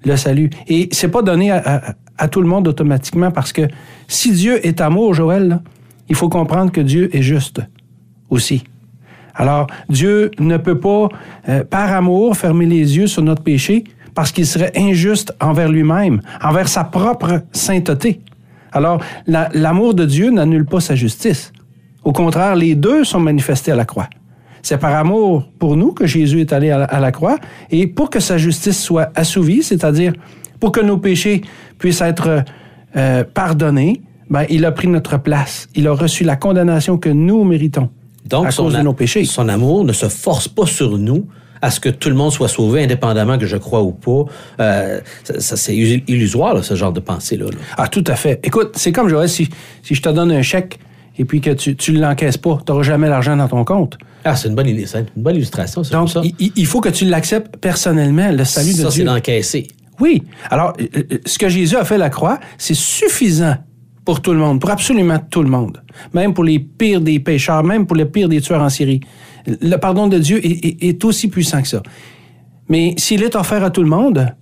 le 0.04 0.18
salut. 0.18 0.50
Et 0.68 0.90
c'est 0.92 1.08
pas 1.08 1.22
donné 1.22 1.52
à, 1.52 1.96
à, 2.18 2.28
tout 2.28 2.42
le 2.42 2.48
monde 2.48 2.68
automatiquement, 2.68 3.32
parce 3.32 3.54
que 3.54 3.62
si 4.10 4.34
Dieu 4.34 4.66
est 4.66 4.82
amour, 4.82 5.14
Joël, 5.14 5.48
là, 5.48 5.62
il 6.12 6.16
faut 6.16 6.28
comprendre 6.28 6.74
que 6.74 6.82
Dieu 6.82 7.10
est 7.16 7.22
juste 7.22 7.62
aussi. 8.30 8.66
Alors, 9.34 9.68
Dieu 9.88 10.30
ne 10.40 10.58
peut 10.58 10.78
pas, 10.78 11.08
euh, 11.48 11.64
par 11.64 11.90
amour, 11.94 12.36
fermer 12.36 12.66
les 12.66 12.98
yeux 12.98 13.08
sur 13.08 13.24
notre 13.24 13.42
péché 13.42 13.86
parce 14.14 14.34
qu'il 14.34 14.46
serait 14.46 14.74
injuste 14.76 15.34
envers 15.40 15.70
lui-même, 15.70 16.20
envers 16.44 16.68
sa 16.68 16.84
propre 16.84 17.44
sainteté. 17.54 18.20
Alors, 18.74 19.02
l'amour 19.26 19.94
de 19.94 20.04
Dieu 20.04 20.32
n'annule 20.32 20.66
pas 20.66 20.82
sa 20.82 20.96
justice. 20.96 21.54
Au 22.04 22.12
contraire, 22.12 22.58
les 22.58 22.76
deux 22.76 23.06
sont 23.06 23.22
manifestés 23.22 23.72
à 23.72 23.78
la 23.78 23.86
croix. 23.86 24.10
C'est 24.64 24.80
par 24.80 24.94
amour 24.94 25.48
pour 25.60 25.78
nous 25.78 25.94
que 25.94 26.08
Jésus 26.08 26.42
est 26.42 26.52
allé 26.52 26.72
à 26.72 27.00
la, 27.00 27.12
croix 27.14 27.38
et 27.70 27.88
pour 27.88 28.10
que 28.10 28.20
sa 28.20 28.38
justice 28.38 28.84
soit 28.84 29.14
assouvie, 29.16 29.64
c'est-à-dire 29.64 30.12
pour 30.60 30.74
que 30.74 30.82
nos 30.82 30.98
péchés 30.98 31.42
puissent 31.78 32.02
être 32.02 32.44
euh, 32.98 33.24
pardonnés, 33.24 34.02
ben, 34.32 34.46
il 34.50 34.66
a 34.66 34.72
pris 34.72 34.88
notre 34.88 35.18
place. 35.18 35.68
Il 35.76 35.88
a 35.88 35.94
reçu 35.94 36.24
la 36.24 36.38
condamnation 36.38 36.98
que 36.98 37.10
nous 37.10 37.44
méritons 37.44 37.90
Donc, 38.26 38.48
à 38.48 38.52
cause 38.52 38.74
de 38.74 38.82
nos 38.82 38.94
péchés. 38.94 39.26
Son 39.26 39.50
amour 39.50 39.84
ne 39.84 39.94
se 39.94 40.08
force 40.08 40.48
pas 40.48 40.66
sur 40.66 40.98
nous 40.98 41.28
à 41.62 41.70
ce 41.70 41.80
que 41.80 41.90
tout 41.90 42.10
le 42.10 42.16
monde 42.16 42.32
soit 42.32 42.48
sauvé, 42.48 42.84
indépendamment 42.84 43.38
que 43.38 43.46
je 43.46 43.58
crois 43.58 43.84
ou 43.84 43.92
pas. 43.92 44.24
Euh, 44.60 45.00
ça, 45.38 45.58
c'est 45.58 45.76
illusoire, 45.76 46.64
ce 46.64 46.74
genre 46.74 46.94
de 46.94 47.02
pensée-là. 47.02 47.46
Ah, 47.78 47.88
tout 47.88 48.04
à 48.08 48.16
fait. 48.16 48.40
Écoute, 48.44 48.72
c'est 48.76 48.92
comme, 48.92 49.10
Joël, 49.10 49.30
si, 49.30 49.50
si 49.84 49.94
je 49.94 50.02
te 50.02 50.10
donne 50.10 50.32
un 50.32 50.42
chèque 50.42 50.80
et 51.20 51.26
puis 51.26 51.42
que 51.42 51.52
tu 51.52 51.92
ne 51.92 52.00
l'encaisses 52.00 52.38
pas, 52.38 52.58
tu 52.66 52.72
n'auras 52.72 52.84
jamais 52.84 53.10
l'argent 53.10 53.36
dans 53.36 53.50
ton 53.50 53.64
compte. 53.64 53.98
Ah, 54.24 54.36
c'est 54.36 54.48
une 54.48 54.56
bonne, 54.56 54.70
une 54.70 55.06
bonne 55.18 55.36
illustration. 55.36 55.82
Donc, 55.92 56.10
ça. 56.10 56.22
Il, 56.40 56.52
il, 56.56 56.66
faut 56.66 56.80
que 56.80 56.90
tu 56.90 57.06
l'acceptes 57.06 57.58
personnellement, 57.58 58.32
le 58.32 58.46
salut 58.46 58.72
de 58.72 58.76
Dieu. 58.76 58.84
Ça, 58.86 58.92
c'est 58.92 59.04
d'encaisser. 59.04 59.68
Oui. 60.00 60.24
Alors, 60.50 60.74
euh, 60.80 60.86
euh, 60.96 61.18
ce 61.26 61.38
que 61.38 61.50
Jésus 61.50 61.76
a 61.76 61.84
fait 61.84 61.96
à 61.96 62.00
la 62.00 62.10
croix, 62.10 62.40
c'est 62.58 62.74
suffisant 62.74 63.58
pour 64.06 64.22
tout 64.22 64.34
le 64.34 64.40
monde, 64.40 64.60
pour 64.60 64.70
absolument 64.70 65.20
tout 65.30 65.44
le 65.44 65.50
monde, 65.50 65.82
même 66.14 66.34
pour 66.34 66.44
les 66.44 66.60
pires 66.60 67.02
des 67.02 67.20
pécheurs, 67.20 67.64
même 67.64 67.86
pour 67.86 67.96
les 67.96 68.06
pires 68.06 68.30
des 68.30 68.42
tueurs 68.42 68.62
en 68.62 68.70
Syrie. 68.70 69.02
Le 69.46 69.76
pardon 69.78 70.08
de 70.08 70.18
Dieu 70.18 70.40
est, 70.44 71.04
aussi 71.04 71.28
puissant 71.28 71.62
que 71.62 71.68
ça. 71.68 71.82
Mais 72.70 72.94
s'il 72.98 73.24
est 73.24 73.36
offert 73.36 73.64
à 73.64 73.70
tout 73.70 73.84
le 73.84 73.90
monde, 73.90 74.34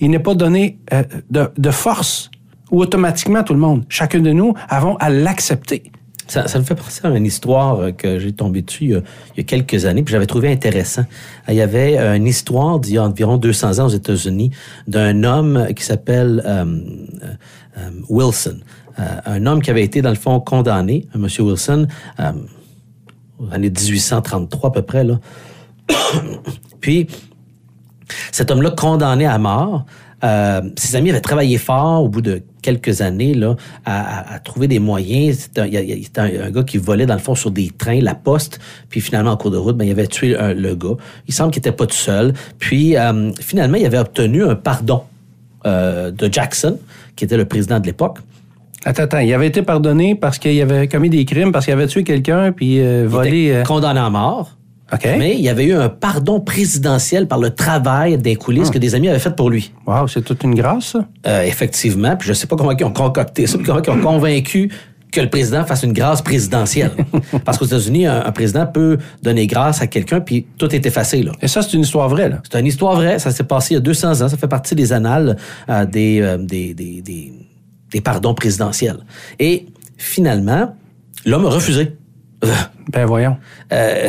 il 0.00 0.10
n'est 0.10 0.18
pas 0.18 0.34
donné 0.34 0.78
euh, 0.92 1.02
de, 1.30 1.70
force 1.70 2.30
ou 2.70 2.80
automatiquement 2.80 3.40
à 3.40 3.42
tout 3.42 3.54
le 3.54 3.60
monde. 3.60 3.84
Chacun 3.88 4.20
de 4.20 4.32
nous 4.32 4.54
avons 4.68 4.96
à 4.96 5.10
l'accepter. 5.10 5.90
Ça, 6.26 6.44
me 6.60 6.62
fait 6.62 6.76
penser 6.76 7.00
à 7.02 7.08
une 7.08 7.26
histoire 7.26 7.96
que 7.96 8.20
j'ai 8.20 8.30
tombé 8.30 8.62
dessus 8.62 8.84
il 8.84 9.02
y, 9.36 9.40
a, 9.40 9.42
quelques 9.42 9.84
années, 9.84 10.04
puis 10.04 10.12
j'avais 10.12 10.26
trouvé 10.26 10.52
intéressant. 10.52 11.04
Il 11.48 11.54
y 11.54 11.60
avait 11.60 11.98
une 12.16 12.28
histoire 12.28 12.78
d'il 12.78 12.94
y 12.94 12.98
a 12.98 13.02
environ 13.02 13.36
200 13.36 13.80
ans 13.80 13.86
aux 13.86 13.88
États-Unis 13.88 14.52
d'un 14.86 15.24
homme 15.24 15.66
qui 15.74 15.84
s'appelle 15.84 16.40
euh, 16.46 16.64
euh, 17.78 17.90
Wilson. 18.08 18.60
Euh, 18.98 19.20
un 19.26 19.46
homme 19.46 19.62
qui 19.62 19.70
avait 19.70 19.84
été, 19.84 20.02
dans 20.02 20.10
le 20.10 20.16
fond, 20.16 20.40
condamné, 20.40 21.06
M. 21.14 21.26
Wilson, 21.38 21.86
euh, 22.18 22.32
aux 23.38 23.52
années 23.52 23.70
1833 23.70 24.70
à 24.70 24.72
peu 24.72 24.82
près. 24.82 25.06
Puis, 26.80 27.06
cet 28.32 28.50
homme-là, 28.50 28.70
condamné 28.70 29.26
à 29.26 29.38
mort, 29.38 29.86
euh, 30.22 30.60
ses 30.76 30.96
amis 30.96 31.10
avaient 31.10 31.20
travaillé 31.20 31.56
fort 31.56 32.02
au 32.02 32.08
bout 32.08 32.20
de 32.20 32.42
quelques 32.60 33.00
années 33.00 33.34
à, 33.86 34.38
trouver 34.44 34.68
des 34.68 34.78
moyens. 34.78 35.38
C'était 35.38 35.62
un, 35.62 36.46
un, 36.46 36.50
gars 36.50 36.62
qui 36.62 36.76
volait 36.76 37.06
dans 37.06 37.14
le 37.14 37.20
fond 37.20 37.34
sur 37.34 37.50
des 37.50 37.70
trains, 37.70 38.00
la 38.00 38.14
poste, 38.14 38.58
puis 38.90 39.00
finalement 39.00 39.30
en 39.30 39.36
cours 39.38 39.50
de 39.50 39.56
route, 39.56 39.78
ben, 39.78 39.86
il 39.86 39.90
avait 39.90 40.06
tué 40.06 40.36
le 40.38 40.74
gars. 40.74 40.96
Il 41.26 41.32
semble 41.32 41.52
qu'il 41.52 41.60
n'était 41.60 41.72
pas 41.72 41.86
tout 41.86 41.94
seul. 41.94 42.34
Puis 42.58 42.96
finalement, 43.40 43.78
il 43.78 43.86
avait 43.86 43.98
obtenu 43.98 44.44
un 44.44 44.56
pardon 44.56 45.04
de 45.64 46.28
Jackson, 46.30 46.78
qui 47.16 47.24
était 47.24 47.38
le 47.38 47.46
président 47.46 47.80
de 47.80 47.86
l'époque. 47.86 48.18
Attends, 48.84 49.02
attends, 49.02 49.18
il 49.18 49.32
avait 49.34 49.46
été 49.48 49.62
pardonné 49.62 50.14
parce 50.14 50.38
qu'il 50.38 50.60
avait 50.62 50.88
commis 50.88 51.10
des 51.10 51.24
crimes, 51.24 51.52
parce 51.52 51.66
qu'il 51.66 51.74
avait 51.74 51.86
tué 51.86 52.02
quelqu'un, 52.04 52.52
puis 52.52 52.80
euh, 52.80 53.02
Il 53.02 53.08
volé... 53.08 53.44
était 53.46 53.54
euh, 53.56 53.62
condamné 53.64 54.00
à 54.00 54.08
mort. 54.10 54.56
OK. 54.92 55.06
Mais 55.18 55.34
il 55.36 55.40
y 55.42 55.48
avait 55.48 55.66
eu 55.66 55.74
un 55.74 55.88
pardon 55.88 56.40
présidentiel 56.40 57.28
par 57.28 57.38
le 57.38 57.50
travail 57.50 58.18
des 58.18 58.34
coulisses 58.36 58.68
Ah. 58.70 58.74
que 58.74 58.78
des 58.78 58.94
amis 58.96 59.08
avaient 59.08 59.18
fait 59.20 59.36
pour 59.36 59.48
lui. 59.50 59.72
Wow, 59.86 60.08
c'est 60.08 60.22
toute 60.22 60.42
une 60.42 60.54
grâce, 60.54 60.86
ça. 60.86 61.04
Euh, 61.26 61.42
effectivement, 61.44 62.16
puis 62.16 62.28
je 62.28 62.32
sais 62.32 62.46
pas 62.48 62.56
comment 62.56 62.72
ils 62.72 62.84
ont 62.84 62.90
concocté 62.92 63.46
ça, 63.46 63.56
puis 63.58 63.66
comment 63.66 63.80
ils 63.82 63.90
ont 63.90 64.00
convaincu 64.00 64.70
que 65.12 65.20
le 65.20 65.28
président 65.28 65.64
fasse 65.64 65.82
une 65.82 65.92
grâce 65.92 66.22
présidentielle. 66.22 66.92
Parce 67.44 67.58
qu'aux 67.58 67.66
États-Unis, 67.66 68.06
un, 68.06 68.24
un 68.24 68.32
président 68.32 68.66
peut 68.66 68.96
donner 69.22 69.46
grâce 69.46 69.82
à 69.82 69.86
quelqu'un, 69.88 70.20
puis 70.20 70.46
tout 70.56 70.72
est 70.74 70.86
effacé. 70.86 71.22
Là. 71.22 71.32
Et 71.42 71.48
ça, 71.48 71.62
c'est 71.62 71.74
une 71.76 71.82
histoire 71.82 72.08
vraie, 72.08 72.28
là. 72.28 72.40
C'est 72.50 72.58
une 72.58 72.66
histoire 72.66 72.94
vraie, 72.94 73.18
ça 73.18 73.30
s'est 73.32 73.44
passé 73.44 73.74
il 73.74 73.74
y 73.74 73.78
a 73.78 73.80
200 73.80 74.22
ans, 74.22 74.28
ça 74.28 74.36
fait 74.36 74.48
partie 74.48 74.74
des 74.74 74.92
annales 74.92 75.36
euh, 75.68 75.84
des, 75.84 76.20
euh, 76.20 76.36
des, 76.38 76.74
des, 76.74 77.02
des, 77.02 77.32
des 77.92 78.00
pardons 78.00 78.34
présidentiels. 78.34 78.98
Et 79.38 79.66
finalement, 79.96 80.74
l'homme 81.26 81.46
a 81.46 81.50
refusé. 81.50 81.92
Ben 82.92 83.04
voyons. 83.06 83.36
Euh, 83.72 84.08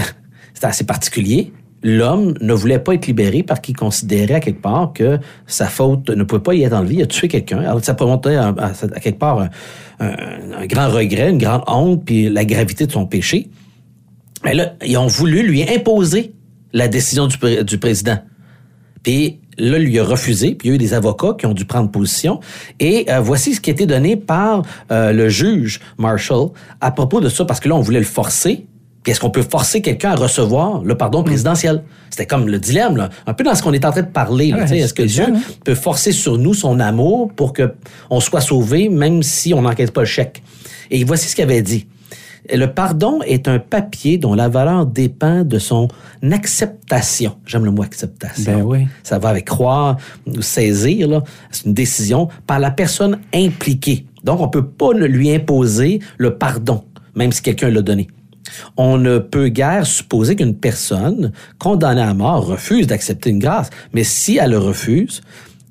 c'est 0.54 0.66
assez 0.66 0.84
particulier. 0.86 1.52
L'homme 1.84 2.36
ne 2.42 2.54
voulait 2.54 2.78
pas 2.80 2.94
être 2.94 3.08
libéré 3.08 3.42
parce 3.44 3.60
qu'il 3.60 3.76
considérait 3.76 4.36
à 4.36 4.40
quelque 4.40 4.62
part 4.62 4.94
que 4.94 5.18
sa 5.48 5.66
faute 5.68 6.10
ne 6.12 6.24
pouvait 6.24 6.42
pas 6.42 6.54
y 6.54 6.62
être 6.64 6.74
enlevée. 6.74 6.96
Il 6.96 7.02
a 7.02 7.08
tué 7.08 7.28
quelqu'un. 7.28 7.60
Alors, 7.60 7.84
ça 7.84 7.94
remontait 8.00 8.36
à, 8.36 8.50
à- 8.50 8.68
à 8.72 9.00
quelque 9.00 9.18
part 9.18 9.40
un, 9.42 9.50
un- 10.00 10.52
un 10.62 10.66
grand 10.68 10.90
regret, 10.90 11.32
une 11.32 11.40
grande 11.40 11.64
honte, 11.68 12.06
puis 12.06 12.30
la 12.30 12.46
gravité 12.46 12.86
de 12.86 12.92
son 12.92 13.08
péché. 13.08 13.50
Mais 14.44 14.54
là, 14.54 14.74
ils 14.86 14.96
ont 14.98 15.08
voulu 15.08 15.42
lui 15.42 15.64
imposer 15.64 16.34
la 16.72 16.88
décision 16.88 17.28
du, 17.28 17.38
du 17.64 17.78
président. 17.80 18.20
Puis 19.04 19.41
là, 19.58 19.78
lui 19.80 20.00
a 20.00 20.04
refusé, 20.04 20.56
puis 20.56 20.68
il 20.68 20.72
y 20.72 20.74
a 20.74 20.76
eu 20.76 20.78
des 20.78 20.94
avocats 20.94 21.36
qui 21.38 21.46
ont 21.46 21.54
dû 21.54 21.66
prendre 21.66 21.90
position. 21.92 22.40
Et 22.80 23.06
euh, 23.10 23.20
voici 23.20 23.54
ce 23.54 23.62
qui 23.62 23.70
a 23.70 23.74
été 23.74 23.86
donné 23.86 24.16
par 24.16 24.64
euh, 24.92 25.12
le 25.12 25.30
juge 25.30 25.80
Marshall 25.98 26.50
à 26.80 26.92
propos 26.92 27.22
de 27.22 27.30
ça, 27.30 27.46
parce 27.46 27.60
que 27.60 27.70
là, 27.70 27.76
on 27.76 27.82
voulait 27.82 28.00
le 28.00 28.06
forcer. 28.06 28.66
Puis 29.04 29.12
est-ce 29.12 29.20
qu'on 29.20 29.32
peut 29.32 29.42
forcer 29.42 29.82
quelqu'un 29.82 30.12
à 30.12 30.16
recevoir 30.16 30.84
le 30.84 30.96
pardon 30.96 31.24
présidentiel? 31.24 31.82
C'était 32.12 32.28
comme 32.28 32.48
le 32.48 32.60
dilemme, 32.60 32.98
là. 32.98 33.10
un 33.26 33.34
peu 33.34 33.44
dans 33.44 33.56
ce 33.56 33.64
qu'on 33.64 33.74
est 33.74 33.84
en 33.84 33.92
train 33.92 34.02
de 34.04 34.08
parler. 34.08 34.52
là, 34.52 34.58
Ouais, 34.58 34.64
tu 34.64 34.70
sais. 34.70 34.78
est-ce 34.78 34.94
que 34.94 35.02
Dieu 35.02 35.24
hein? 35.28 35.40
peut 35.66 35.74
forcer 35.74 36.12
sur 36.12 36.38
nous 36.38 36.54
son 36.54 36.80
amour 36.80 37.32
pour 37.36 37.52
que 37.54 37.74
on 38.12 38.20
soit 38.20 38.42
sauvé, 38.42 38.90
même 38.90 39.24
si 39.24 39.56
on 39.56 39.64
n'encaisse 39.64 39.90
pas 39.90 40.02
le 40.02 40.08
chèque? 40.08 40.44
Et 40.92 41.04
voici 41.04 41.28
ce 41.30 41.36
qu'il 41.36 41.44
avait 41.44 41.64
dit. 41.64 41.88
Le 42.50 42.66
pardon 42.66 43.22
est 43.22 43.48
un 43.48 43.60
papier 43.60 44.18
dont 44.18 44.34
la 44.34 44.50
valeur 44.50 44.86
dépend 44.86 45.44
de 45.44 45.60
son 45.60 45.88
acceptation. 46.32 47.38
J'aime 47.46 47.66
le 47.66 47.72
mot 47.72 47.84
acceptation. 47.84 48.60
Ben 48.60 48.64
oui. 48.64 48.88
Ça 49.04 49.20
va 49.20 49.30
avec 49.30 49.46
croire 49.46 49.98
ou 50.26 50.42
saisir. 50.42 51.22
C'est 51.52 51.66
une 51.66 51.74
décision 51.74 52.30
par 52.48 52.60
la 52.60 52.72
personne 52.72 53.20
impliquée. 53.34 54.06
Donc, 54.24 54.40
on 54.40 54.48
peut 54.48 54.66
pas 54.66 54.94
ne 54.94 55.06
lui 55.06 55.32
imposer 55.34 56.00
le 56.18 56.36
pardon, 56.38 56.84
même 57.16 57.32
si 57.32 57.42
quelqu'un 57.42 57.70
l'a 57.70 57.82
donné. 57.82 58.08
On 58.76 58.98
ne 58.98 59.18
peut 59.18 59.48
guère 59.48 59.86
supposer 59.86 60.36
qu'une 60.36 60.56
personne 60.56 61.32
condamnée 61.58 62.02
à 62.02 62.14
mort 62.14 62.46
refuse 62.46 62.88
d'accepter 62.88 63.30
une 63.30 63.40
grâce. 63.40 63.70
Mais 63.94 64.04
si 64.04 64.38
elle 64.38 64.52
le 64.52 64.58
refuse, 64.58 65.22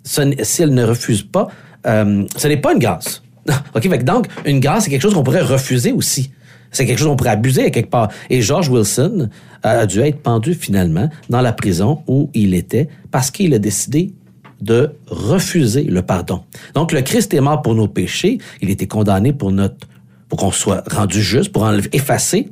si 0.05 0.63
elle 0.63 0.75
ne 0.75 0.85
refuse 0.85 1.23
pas, 1.23 1.49
euh, 1.87 2.25
ce 2.37 2.49
n'est 2.49 2.57
pas 2.57 2.73
une 2.73 2.79
grâce. 2.79 3.23
OK? 3.75 3.83
Fait 3.83 3.99
que 3.99 4.05
donc, 4.05 4.27
une 4.45 4.61
grâce, 4.61 4.85
c'est 4.85 4.91
quelque 4.91 5.03
chose 5.03 5.15
qu'on 5.15 5.23
pourrait 5.23 5.43
refuser 5.43 5.93
aussi. 5.93 6.31
C'est 6.71 6.87
quelque 6.87 6.99
chose 6.99 7.09
qu'on 7.09 7.17
pourrait 7.17 7.31
abuser 7.31 7.65
à 7.65 7.71
quelque 7.71 7.91
part. 7.91 8.09
Et 8.31 8.43
George 8.43 8.69
Wilson 8.69 9.29
a 9.63 9.87
dû 9.87 10.01
être 10.01 10.23
pendu 10.23 10.55
finalement 10.55 11.09
dans 11.29 11.41
la 11.41 11.53
prison 11.53 12.03
où 12.07 12.31
il 12.35 12.55
était 12.55 12.89
parce 13.11 13.31
qu'il 13.31 13.53
a 13.55 13.59
décidé 13.59 14.13
de 14.61 14.91
refuser 15.07 15.85
le 15.85 16.03
pardon. 16.03 16.43
Donc, 16.75 16.93
le 16.93 17.01
Christ 17.03 17.33
est 17.35 17.41
mort 17.41 17.63
pour 17.63 17.75
nos 17.75 17.89
péchés. 17.89 18.39
Il 18.61 18.71
était 18.71 18.87
condamné 18.87 19.33
pour 19.33 19.53
notre, 19.53 19.89
pour 20.29 20.39
qu'on 20.39 20.51
soit 20.51 20.85
rendu 20.91 21.23
juste, 21.23 21.51
pour 21.51 21.63
enlever, 21.63 21.89
effacer. 21.93 22.51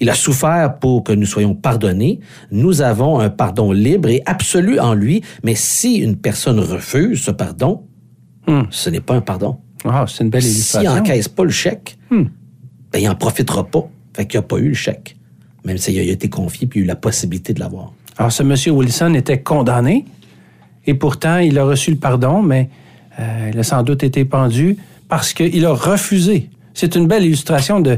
Il 0.00 0.10
a 0.10 0.14
souffert 0.14 0.78
pour 0.78 1.04
que 1.04 1.12
nous 1.12 1.24
soyons 1.24 1.54
pardonnés. 1.54 2.20
Nous 2.50 2.82
avons 2.82 3.20
un 3.20 3.30
pardon 3.30 3.72
libre 3.72 4.08
et 4.10 4.22
absolu 4.26 4.78
en 4.78 4.92
lui. 4.92 5.22
Mais 5.42 5.54
si 5.54 5.96
une 5.96 6.16
personne 6.16 6.58
refuse 6.60 7.22
ce 7.22 7.30
pardon, 7.30 7.84
ce 8.70 8.90
n'est 8.90 9.00
pas 9.00 9.14
un 9.14 9.20
pardon. 9.22 9.56
Ah, 9.84 10.04
c'est 10.08 10.24
une 10.24 10.30
belle 10.30 10.42
S'il 10.42 10.52
illustration. 10.52 10.94
n'encaisse 10.96 11.28
pas 11.28 11.44
le 11.44 11.50
chèque, 11.50 11.96
ben, 12.92 12.98
il 13.00 13.06
n'en 13.06 13.14
profitera 13.14 13.64
pas. 13.64 13.88
Fait 14.14 14.26
qu'il 14.26 14.38
n'a 14.38 14.42
pas 14.42 14.58
eu 14.58 14.68
le 14.68 14.74
chèque. 14.74 15.16
Même 15.64 15.78
s'il 15.78 15.98
a 15.98 16.02
été 16.02 16.28
confié 16.28 16.66
puis 16.66 16.80
il 16.80 16.82
a 16.82 16.84
eu 16.84 16.88
la 16.88 16.96
possibilité 16.96 17.52
de 17.52 17.60
l'avoir. 17.60 17.92
Alors, 18.18 18.32
ce 18.32 18.42
monsieur 18.42 18.72
Wilson 18.72 19.14
était 19.14 19.42
condamné 19.42 20.04
et 20.86 20.94
pourtant, 20.94 21.38
il 21.38 21.58
a 21.58 21.64
reçu 21.64 21.90
le 21.90 21.96
pardon, 21.96 22.42
mais 22.42 22.70
euh, 23.18 23.50
il 23.52 23.58
a 23.58 23.62
sans 23.62 23.82
doute 23.82 24.04
été 24.04 24.24
pendu 24.24 24.76
parce 25.08 25.32
qu'il 25.34 25.64
a 25.64 25.72
refusé. 25.72 26.50
C'est 26.74 26.94
une 26.94 27.06
belle 27.06 27.24
illustration 27.24 27.80
de, 27.80 27.96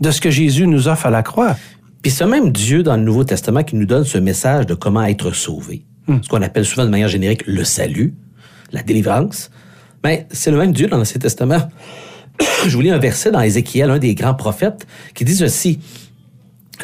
de 0.00 0.10
ce 0.10 0.20
que 0.20 0.30
Jésus 0.30 0.66
nous 0.66 0.88
offre 0.88 1.06
à 1.06 1.10
la 1.10 1.22
croix. 1.22 1.56
Puis 2.02 2.12
ce 2.12 2.24
même 2.24 2.50
Dieu 2.50 2.82
dans 2.82 2.96
le 2.96 3.02
Nouveau 3.02 3.24
Testament 3.24 3.62
qui 3.62 3.76
nous 3.76 3.86
donne 3.86 4.04
ce 4.04 4.18
message 4.18 4.66
de 4.66 4.74
comment 4.74 5.02
être 5.04 5.32
sauvé, 5.32 5.84
ce 6.06 6.28
qu'on 6.28 6.42
appelle 6.42 6.64
souvent 6.64 6.84
de 6.84 6.90
manière 6.90 7.08
générique 7.08 7.46
le 7.46 7.64
salut, 7.64 8.14
la 8.72 8.82
délivrance, 8.82 9.50
mais 10.02 10.26
c'est 10.30 10.50
le 10.50 10.58
même 10.58 10.72
Dieu 10.72 10.86
dans 10.86 10.98
l'Ancien 10.98 11.18
Testament. 11.18 11.70
Je 12.66 12.74
vous 12.74 12.82
lis 12.82 12.90
un 12.90 12.98
verset 12.98 13.30
dans 13.30 13.40
Ézéchiel, 13.40 13.90
un 13.90 13.98
des 13.98 14.14
grands 14.14 14.34
prophètes, 14.34 14.86
qui 15.14 15.24
dit 15.24 15.34
ceci. 15.34 15.78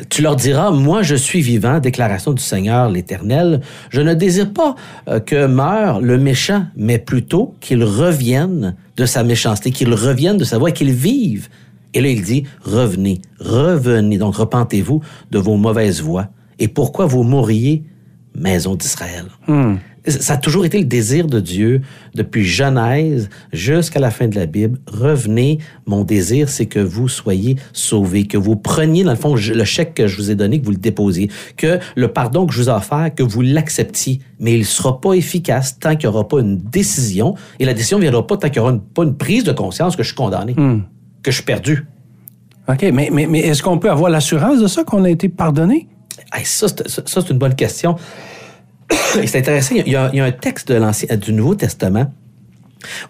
Tu 0.09 0.23
leur 0.23 0.37
diras, 0.37 0.71
moi 0.71 1.03
je 1.03 1.17
suis 1.17 1.41
vivant, 1.41 1.81
déclaration 1.81 2.33
du 2.33 2.43
Seigneur 2.43 2.89
l'Éternel. 2.89 3.61
Je 3.91 4.01
ne 4.01 4.15
désire 4.15 4.53
pas 4.53 4.77
euh, 5.09 5.19
que 5.19 5.47
meure 5.47 6.01
le 6.01 6.17
méchant, 6.17 6.67
mais 6.77 6.99
plutôt 6.99 7.55
qu'il 7.61 7.83
revienne 7.83 8.77
de 8.97 9.05
sa 9.05 9.25
méchanceté, 9.25 9.73
qu'il 9.73 9.93
revienne 9.93 10.37
de 10.37 10.45
sa 10.45 10.59
voie, 10.59 10.71
qu'il 10.71 10.93
vive. 10.93 11.49
Et 11.93 12.01
là 12.01 12.09
il 12.09 12.23
dit, 12.23 12.45
revenez, 12.63 13.21
revenez, 13.41 14.17
donc 14.17 14.37
repentez-vous 14.37 15.03
de 15.33 15.39
vos 15.39 15.57
mauvaises 15.57 16.01
voies. 16.01 16.29
Et 16.61 16.69
pourquoi 16.69 17.07
vous 17.07 17.25
mourriez, 17.25 17.83
maison 18.37 18.77
d'Israël? 18.77 19.25
Ça 20.07 20.35
a 20.35 20.37
toujours 20.39 20.65
été 20.65 20.79
le 20.79 20.85
désir 20.87 21.27
de 21.27 21.41
Dieu 21.41 21.83
depuis 22.15 22.45
Genèse 22.45 23.29
jusqu'à 23.53 24.01
la 24.01 24.11
fin 24.11 24.29
de 24.29 24.35
la 24.37 24.47
Bible. 24.47 24.79
Revenez, 24.87 25.59
mon 25.87 26.05
désir, 26.05 26.49
c'est 26.49 26.67
que 26.67 26.79
vous 26.79 27.09
soyez 27.09 27.57
sauvés, 27.73 28.25
que 28.27 28.39
vous 28.39 28.57
preniez, 28.57 29.05
dans 29.05 29.11
le 29.11 29.17
fond, 29.17 29.35
le 29.35 29.65
chèque 29.65 29.95
que 29.95 30.07
je 30.07 30.17
vous 30.17 30.31
ai 30.31 30.35
donné, 30.35 30.59
que 30.61 30.65
vous 30.65 30.71
le 30.71 30.79
déposiez, 30.79 31.31
que 31.57 31.79
le 31.97 32.09
pardon 32.09 32.47
que 32.47 32.55
je 32.55 32.63
vous 32.63 32.69
ai 32.71 32.73
offert, 32.73 33.11
que 33.15 33.23
vous 33.23 33.43
l'acceptiez. 33.43 34.21
Mais 34.39 34.55
il 34.55 34.61
ne 34.61 34.65
sera 34.65 35.01
pas 35.01 35.13
efficace 35.13 35.79
tant 35.79 35.97
qu'il 35.97 36.09
n'y 36.09 36.15
aura 36.17 36.27
pas 36.27 36.41
une 36.41 36.57
décision. 36.57 37.35
Et 37.59 37.65
la 37.67 37.75
décision 37.75 37.99
ne 37.99 38.03
viendra 38.03 38.27
pas 38.27 38.37
tant 38.39 38.49
qu'il 38.49 38.63
n'y 38.63 38.67
aura 38.69 38.73
une- 38.73 38.81
pas 38.81 39.03
une 39.05 39.17
prise 39.17 39.45
de 39.45 39.53
conscience 39.53 39.97
que 39.97 40.03
je 40.03 40.09
suis 40.09 40.17
condamné, 40.17 40.55
que 41.23 41.31
je 41.31 41.37
suis 41.37 41.45
perdu. 41.45 41.85
OK, 42.69 42.83
mais, 42.93 43.11
mais, 43.13 43.27
mais 43.27 43.41
est-ce 43.41 43.63
qu'on 43.63 43.79
peut 43.79 43.91
avoir 43.91 44.11
l'assurance 44.11 44.61
de 44.61 44.67
ça, 44.67 44.85
qu'on 44.85 45.05
a 45.05 45.11
été 45.11 45.29
pardonné? 45.29 45.89
Hey, 46.33 46.45
ça, 46.45 46.69
c'est 46.69 47.31
une 47.31 47.39
bonne 47.39 47.55
question. 47.57 47.97
C'est 48.91 49.37
intéressant. 49.39 49.75
Il 49.75 49.93
y, 49.93 49.97
a, 49.97 50.11
il 50.13 50.17
y 50.19 50.21
a 50.21 50.25
un 50.25 50.33
texte 50.33 50.69
de 50.69 50.75
l'Ancien, 50.75 51.17
du 51.17 51.33
Nouveau 51.33 51.55
Testament 51.55 52.13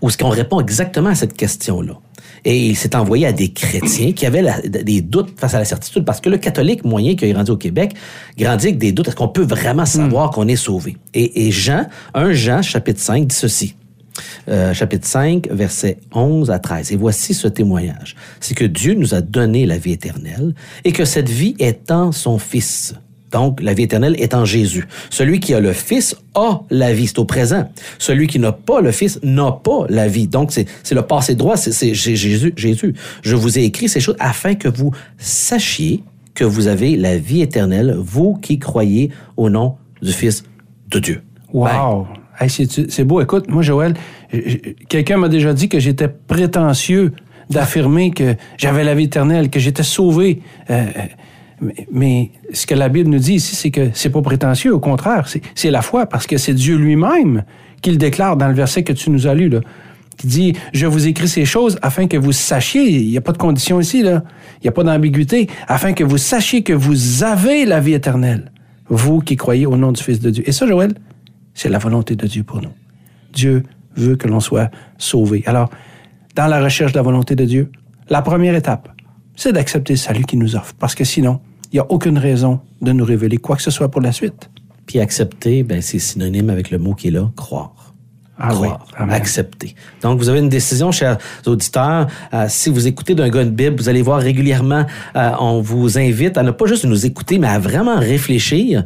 où 0.02 0.10
ce 0.10 0.18
qu'on 0.18 0.30
répond 0.30 0.60
exactement 0.60 1.10
à 1.10 1.14
cette 1.14 1.34
question-là. 1.34 1.94
Et 2.44 2.58
il 2.68 2.76
s'est 2.76 2.96
envoyé 2.96 3.26
à 3.26 3.32
des 3.32 3.52
chrétiens 3.52 4.12
qui 4.12 4.26
avaient 4.26 4.42
la- 4.42 4.60
des 4.62 5.00
doutes 5.00 5.38
face 5.38 5.54
à 5.54 5.58
la 5.58 5.64
certitude, 5.64 6.04
parce 6.04 6.20
que 6.20 6.28
le 6.30 6.38
catholique 6.38 6.84
moyen 6.84 7.14
qui 7.14 7.26
a 7.26 7.32
grandi 7.32 7.50
au 7.50 7.56
Québec 7.56 7.92
grandit 8.36 8.68
avec 8.68 8.78
des 8.78 8.92
doutes. 8.92 9.08
Est-ce 9.08 9.16
qu'on 9.16 9.28
peut 9.28 9.44
vraiment 9.44 9.84
savoir 9.86 10.30
qu'on 10.30 10.48
est 10.48 10.56
sauvé? 10.56 10.96
Et, 11.14 11.46
et 11.46 11.50
Jean, 11.52 11.86
1 12.14 12.32
Jean, 12.32 12.62
chapitre 12.62 13.00
5, 13.00 13.26
dit 13.26 13.34
ceci. 13.36 13.76
Euh, 14.48 14.74
chapitre 14.74 15.06
5, 15.06 15.48
versets 15.50 15.98
11 16.12 16.50
à 16.50 16.58
13. 16.58 16.90
Et 16.92 16.96
voici 16.96 17.32
ce 17.34 17.46
témoignage. 17.46 18.16
C'est 18.40 18.54
que 18.54 18.64
Dieu 18.64 18.94
nous 18.94 19.14
a 19.14 19.20
donné 19.20 19.66
la 19.66 19.78
vie 19.78 19.92
éternelle 19.92 20.54
et 20.84 20.92
que 20.92 21.04
cette 21.04 21.28
vie 21.28 21.54
est 21.58 21.90
en 21.92 22.10
son 22.10 22.38
Fils. 22.38 22.94
Donc, 23.32 23.60
la 23.62 23.74
vie 23.74 23.84
éternelle 23.84 24.16
est 24.18 24.34
en 24.34 24.44
Jésus. 24.44 24.86
Celui 25.08 25.40
qui 25.40 25.54
a 25.54 25.60
le 25.60 25.72
Fils 25.72 26.16
a 26.34 26.60
la 26.70 26.92
vie, 26.92 27.06
c'est 27.06 27.18
au 27.18 27.24
présent. 27.24 27.70
Celui 27.98 28.26
qui 28.26 28.38
n'a 28.38 28.52
pas 28.52 28.80
le 28.80 28.90
Fils 28.90 29.20
n'a 29.22 29.52
pas 29.52 29.86
la 29.88 30.08
vie. 30.08 30.26
Donc, 30.26 30.52
c'est 30.52 30.66
le 30.92 31.02
passé 31.02 31.34
droit, 31.34 31.56
c'est 31.56 31.94
Jésus, 31.94 32.52
Jésus. 32.56 32.94
Je 33.22 33.36
vous 33.36 33.58
ai 33.58 33.62
écrit 33.62 33.88
ces 33.88 34.00
choses 34.00 34.16
afin 34.18 34.54
que 34.54 34.68
vous 34.68 34.92
sachiez 35.18 36.02
que 36.34 36.44
vous 36.44 36.68
avez 36.68 36.96
la 36.96 37.18
vie 37.18 37.42
éternelle, 37.42 37.96
vous 37.98 38.34
qui 38.34 38.58
croyez 38.58 39.10
au 39.36 39.50
nom 39.50 39.76
du 40.02 40.12
Fils 40.12 40.44
de 40.88 40.98
Dieu. 40.98 41.22
Wow! 41.52 42.06
Hey, 42.38 42.48
c'est 42.48 43.04
beau. 43.04 43.20
Écoute, 43.20 43.48
moi, 43.48 43.62
Joël, 43.62 43.94
quelqu'un 44.88 45.18
m'a 45.18 45.28
déjà 45.28 45.52
dit 45.52 45.68
que 45.68 45.78
j'étais 45.78 46.08
prétentieux 46.08 47.12
d'affirmer 47.50 48.12
que 48.12 48.36
j'avais 48.56 48.84
la 48.84 48.94
vie 48.94 49.04
éternelle, 49.04 49.50
que 49.50 49.60
j'étais 49.60 49.82
sauvé. 49.82 50.40
Euh, 50.70 50.86
mais, 51.92 52.30
ce 52.52 52.66
que 52.66 52.74
la 52.74 52.88
Bible 52.88 53.10
nous 53.10 53.18
dit 53.18 53.34
ici, 53.34 53.54
c'est 53.54 53.70
que 53.70 53.90
c'est 53.92 54.10
pas 54.10 54.22
prétentieux. 54.22 54.74
Au 54.74 54.80
contraire, 54.80 55.28
c'est- 55.28 55.42
c'est 55.54 55.70
la 55.70 55.82
foi, 55.82 56.06
parce 56.06 56.26
que 56.26 56.36
c'est 56.38 56.54
Dieu 56.54 56.76
lui-même 56.76 57.44
qui 57.82 57.90
le 57.90 57.96
déclare 57.96 58.36
dans 58.36 58.48
le 58.48 58.54
verset 58.54 58.82
que 58.82 58.92
tu 58.92 59.10
nous 59.10 59.26
as 59.26 59.34
lu, 59.34 59.48
là, 59.48 59.60
qui 60.16 60.26
dit 60.26 60.52
Je 60.72 60.86
vous 60.86 61.06
écris 61.06 61.28
ces 61.28 61.44
choses 61.44 61.78
afin 61.82 62.06
que 62.06 62.16
vous 62.16 62.32
sachiez, 62.32 62.90
il 63.00 63.08
n'y 63.10 63.16
a 63.16 63.20
pas 63.22 63.32
de 63.32 63.38
condition 63.38 63.80
ici, 63.80 64.02
là, 64.02 64.22
il 64.56 64.64
n'y 64.64 64.68
a 64.68 64.72
pas 64.72 64.84
d'ambiguïté, 64.84 65.48
afin 65.68 65.92
que 65.92 66.04
vous 66.04 66.18
sachiez 66.18 66.62
que 66.62 66.72
vous 66.72 67.22
avez 67.24 67.64
la 67.64 67.80
vie 67.80 67.94
éternelle, 67.94 68.50
vous 68.88 69.20
qui 69.20 69.36
croyez 69.36 69.66
au 69.66 69.76
nom 69.76 69.92
du 69.92 70.02
Fils 70.02 70.20
de 70.20 70.30
Dieu. 70.30 70.42
Et 70.46 70.52
ça, 70.52 70.66
Joël, 70.66 70.94
c'est 71.54 71.68
la 71.68 71.78
volonté 71.78 72.16
de 72.16 72.26
Dieu 72.26 72.42
pour 72.42 72.60
nous. 72.60 72.72
Dieu 73.32 73.62
veut 73.96 74.16
que 74.16 74.28
l'on 74.28 74.40
soit 74.40 74.70
sauvé. 74.98 75.42
Alors, 75.46 75.70
dans 76.36 76.46
la 76.46 76.62
recherche 76.62 76.92
de 76.92 76.96
la 76.98 77.02
volonté 77.02 77.34
de 77.36 77.44
Dieu, 77.44 77.70
la 78.08 78.22
première 78.22 78.54
étape, 78.54 78.88
c'est 79.36 79.52
d'accepter 79.52 79.94
le 79.94 79.98
salut 79.98 80.24
qu'il 80.24 80.38
nous 80.38 80.54
offre. 80.56 80.74
Parce 80.78 80.94
que 80.94 81.04
sinon, 81.04 81.40
il 81.72 81.76
n'y 81.76 81.80
a 81.80 81.86
aucune 81.90 82.18
raison 82.18 82.60
de 82.80 82.92
nous 82.92 83.04
révéler 83.04 83.36
quoi 83.36 83.56
que 83.56 83.62
ce 83.62 83.70
soit 83.70 83.90
pour 83.90 84.00
la 84.00 84.12
suite. 84.12 84.50
Puis 84.86 84.98
accepter, 84.98 85.62
ben, 85.62 85.80
c'est 85.80 85.98
synonyme 85.98 86.50
avec 86.50 86.70
le 86.70 86.78
mot 86.78 86.94
qui 86.94 87.08
est 87.08 87.12
là, 87.12 87.30
croire. 87.36 87.94
Ah 88.42 88.48
croire, 88.48 88.86
oui, 88.98 89.06
accepter. 89.10 89.74
Donc, 90.00 90.18
vous 90.18 90.30
avez 90.30 90.38
une 90.38 90.48
décision, 90.48 90.90
chers 90.92 91.18
auditeurs. 91.46 92.06
Euh, 92.32 92.46
si 92.48 92.70
vous 92.70 92.86
écoutez 92.86 93.14
d'un 93.14 93.28
gars 93.28 93.42
une 93.42 93.50
Bible, 93.50 93.76
vous 93.76 93.90
allez 93.90 94.00
voir 94.00 94.18
régulièrement, 94.18 94.86
euh, 95.14 95.32
on 95.38 95.60
vous 95.60 95.98
invite 95.98 96.38
à 96.38 96.42
ne 96.42 96.50
pas 96.50 96.64
juste 96.64 96.86
nous 96.86 97.04
écouter, 97.04 97.38
mais 97.38 97.48
à 97.48 97.58
vraiment 97.58 97.98
réfléchir. 97.98 98.84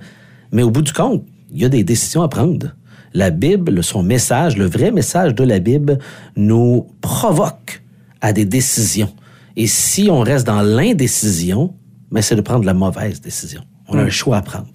Mais 0.50 0.64
au 0.64 0.70
bout 0.70 0.82
du 0.82 0.92
compte, 0.92 1.24
il 1.52 1.62
y 1.62 1.64
a 1.64 1.68
des 1.68 1.84
décisions 1.84 2.22
à 2.22 2.28
prendre. 2.28 2.74
La 3.14 3.30
Bible, 3.30 3.84
son 3.84 4.02
message, 4.02 4.56
le 4.56 4.66
vrai 4.66 4.90
message 4.90 5.36
de 5.36 5.44
la 5.44 5.60
Bible, 5.60 5.98
nous 6.36 6.88
provoque 7.00 7.82
à 8.20 8.32
des 8.32 8.44
décisions. 8.44 9.12
Et 9.56 9.68
si 9.68 10.08
on 10.10 10.18
reste 10.20 10.48
dans 10.48 10.62
l'indécision, 10.62 11.72
mais 12.14 12.23
c'est 12.23 12.37
de 12.37 12.40
prendre 12.40 12.64
la 12.64 12.75
mauvaise 12.75 13.21
décision. 13.21 13.62
On 13.88 13.99
a 13.99 14.02
un 14.02 14.09
choix 14.09 14.37
à 14.37 14.42
prendre. 14.42 14.71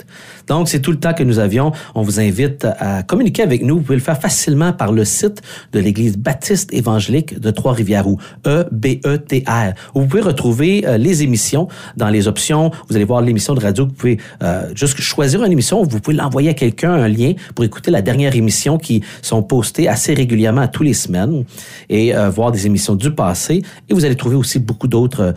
Donc, 0.49 0.67
c'est 0.67 0.81
tout 0.81 0.91
le 0.91 0.99
temps 0.99 1.13
que 1.13 1.23
nous 1.23 1.37
avions. 1.37 1.71
On 1.93 2.01
vous 2.01 2.19
invite 2.19 2.65
à 2.79 3.03
communiquer 3.03 3.43
avec 3.43 3.63
nous. 3.63 3.77
Vous 3.77 3.83
pouvez 3.83 3.97
le 3.97 4.03
faire 4.03 4.19
facilement 4.19 4.73
par 4.73 4.91
le 4.91 5.05
site 5.05 5.41
de 5.71 5.79
l'Église 5.79 6.17
baptiste 6.17 6.73
évangélique 6.73 7.39
de 7.39 7.51
Trois-Rivières 7.51 8.07
ou 8.07 8.17
E-B-E-T-R. 8.47 9.73
Vous 9.93 10.07
pouvez 10.07 10.21
retrouver 10.21 10.87
euh, 10.87 10.97
les 10.97 11.21
émissions 11.21 11.67
dans 11.97 12.09
les 12.09 12.27
options. 12.27 12.71
Vous 12.89 12.95
allez 12.95 13.05
voir 13.05 13.21
l'émission 13.21 13.53
de 13.53 13.59
radio. 13.59 13.85
Vous 13.85 13.93
pouvez 13.93 14.17
euh, 14.41 14.71
juste 14.73 14.99
choisir 14.99 15.43
une 15.43 15.51
émission. 15.51 15.83
Vous 15.83 15.99
pouvez 15.99 16.17
l'envoyer 16.17 16.49
à 16.49 16.53
quelqu'un, 16.55 16.93
un 16.93 17.07
lien, 17.07 17.33
pour 17.53 17.63
écouter 17.63 17.91
la 17.91 18.01
dernière 18.01 18.35
émission 18.35 18.79
qui 18.79 19.03
sont 19.21 19.43
postées 19.43 19.87
assez 19.87 20.15
régulièrement 20.15 20.67
tous 20.67 20.83
les 20.83 20.95
semaines 20.95 21.45
et 21.89 22.15
euh, 22.15 22.31
voir 22.31 22.51
des 22.51 22.65
émissions 22.65 22.95
du 22.95 23.11
passé. 23.11 23.61
Et 23.87 23.93
vous 23.93 24.03
allez 24.03 24.15
trouver 24.15 24.35
aussi 24.35 24.57
beaucoup 24.57 24.87
d'autres 24.87 25.35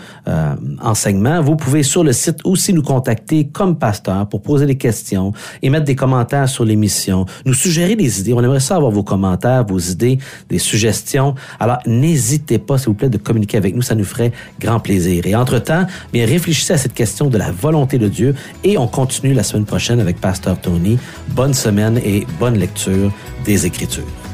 enseignements. 0.80 1.42
Vous 1.42 1.56
pouvez 1.56 1.82
sur 1.82 2.02
le 2.02 2.12
site 2.12 2.38
aussi 2.44 2.72
nous 2.72 2.82
contacter 2.82 3.48
comme 3.48 3.78
pasteur 3.78 4.26
pour 4.28 4.40
poser 4.40 4.64
des 4.64 4.76
questions 4.76 5.01
et 5.62 5.70
mettre 5.70 5.84
des 5.84 5.96
commentaires 5.96 6.48
sur 6.48 6.64
l'émission, 6.64 7.26
nous 7.44 7.54
suggérer 7.54 7.96
des 7.96 8.20
idées. 8.20 8.32
On 8.32 8.42
aimerait 8.42 8.60
ça 8.60 8.76
avoir 8.76 8.92
vos 8.92 9.02
commentaires, 9.02 9.64
vos 9.64 9.78
idées, 9.78 10.18
des 10.48 10.58
suggestions. 10.58 11.34
Alors, 11.58 11.78
n'hésitez 11.86 12.58
pas, 12.58 12.78
s'il 12.78 12.88
vous 12.88 12.94
plaît, 12.94 13.08
de 13.08 13.18
communiquer 13.18 13.56
avec 13.56 13.74
nous. 13.74 13.82
Ça 13.82 13.94
nous 13.94 14.04
ferait 14.04 14.32
grand 14.60 14.80
plaisir. 14.80 15.26
Et 15.26 15.34
entre-temps, 15.34 15.86
bien, 16.12 16.26
réfléchissez 16.26 16.74
à 16.74 16.78
cette 16.78 16.94
question 16.94 17.28
de 17.28 17.38
la 17.38 17.50
volonté 17.50 17.98
de 17.98 18.08
Dieu 18.08 18.34
et 18.64 18.78
on 18.78 18.86
continue 18.86 19.34
la 19.34 19.42
semaine 19.42 19.64
prochaine 19.64 20.00
avec 20.00 20.20
Pasteur 20.20 20.60
Tony. 20.60 20.98
Bonne 21.30 21.54
semaine 21.54 21.98
et 22.04 22.26
bonne 22.38 22.58
lecture 22.58 23.12
des 23.44 23.66
Écritures. 23.66 24.31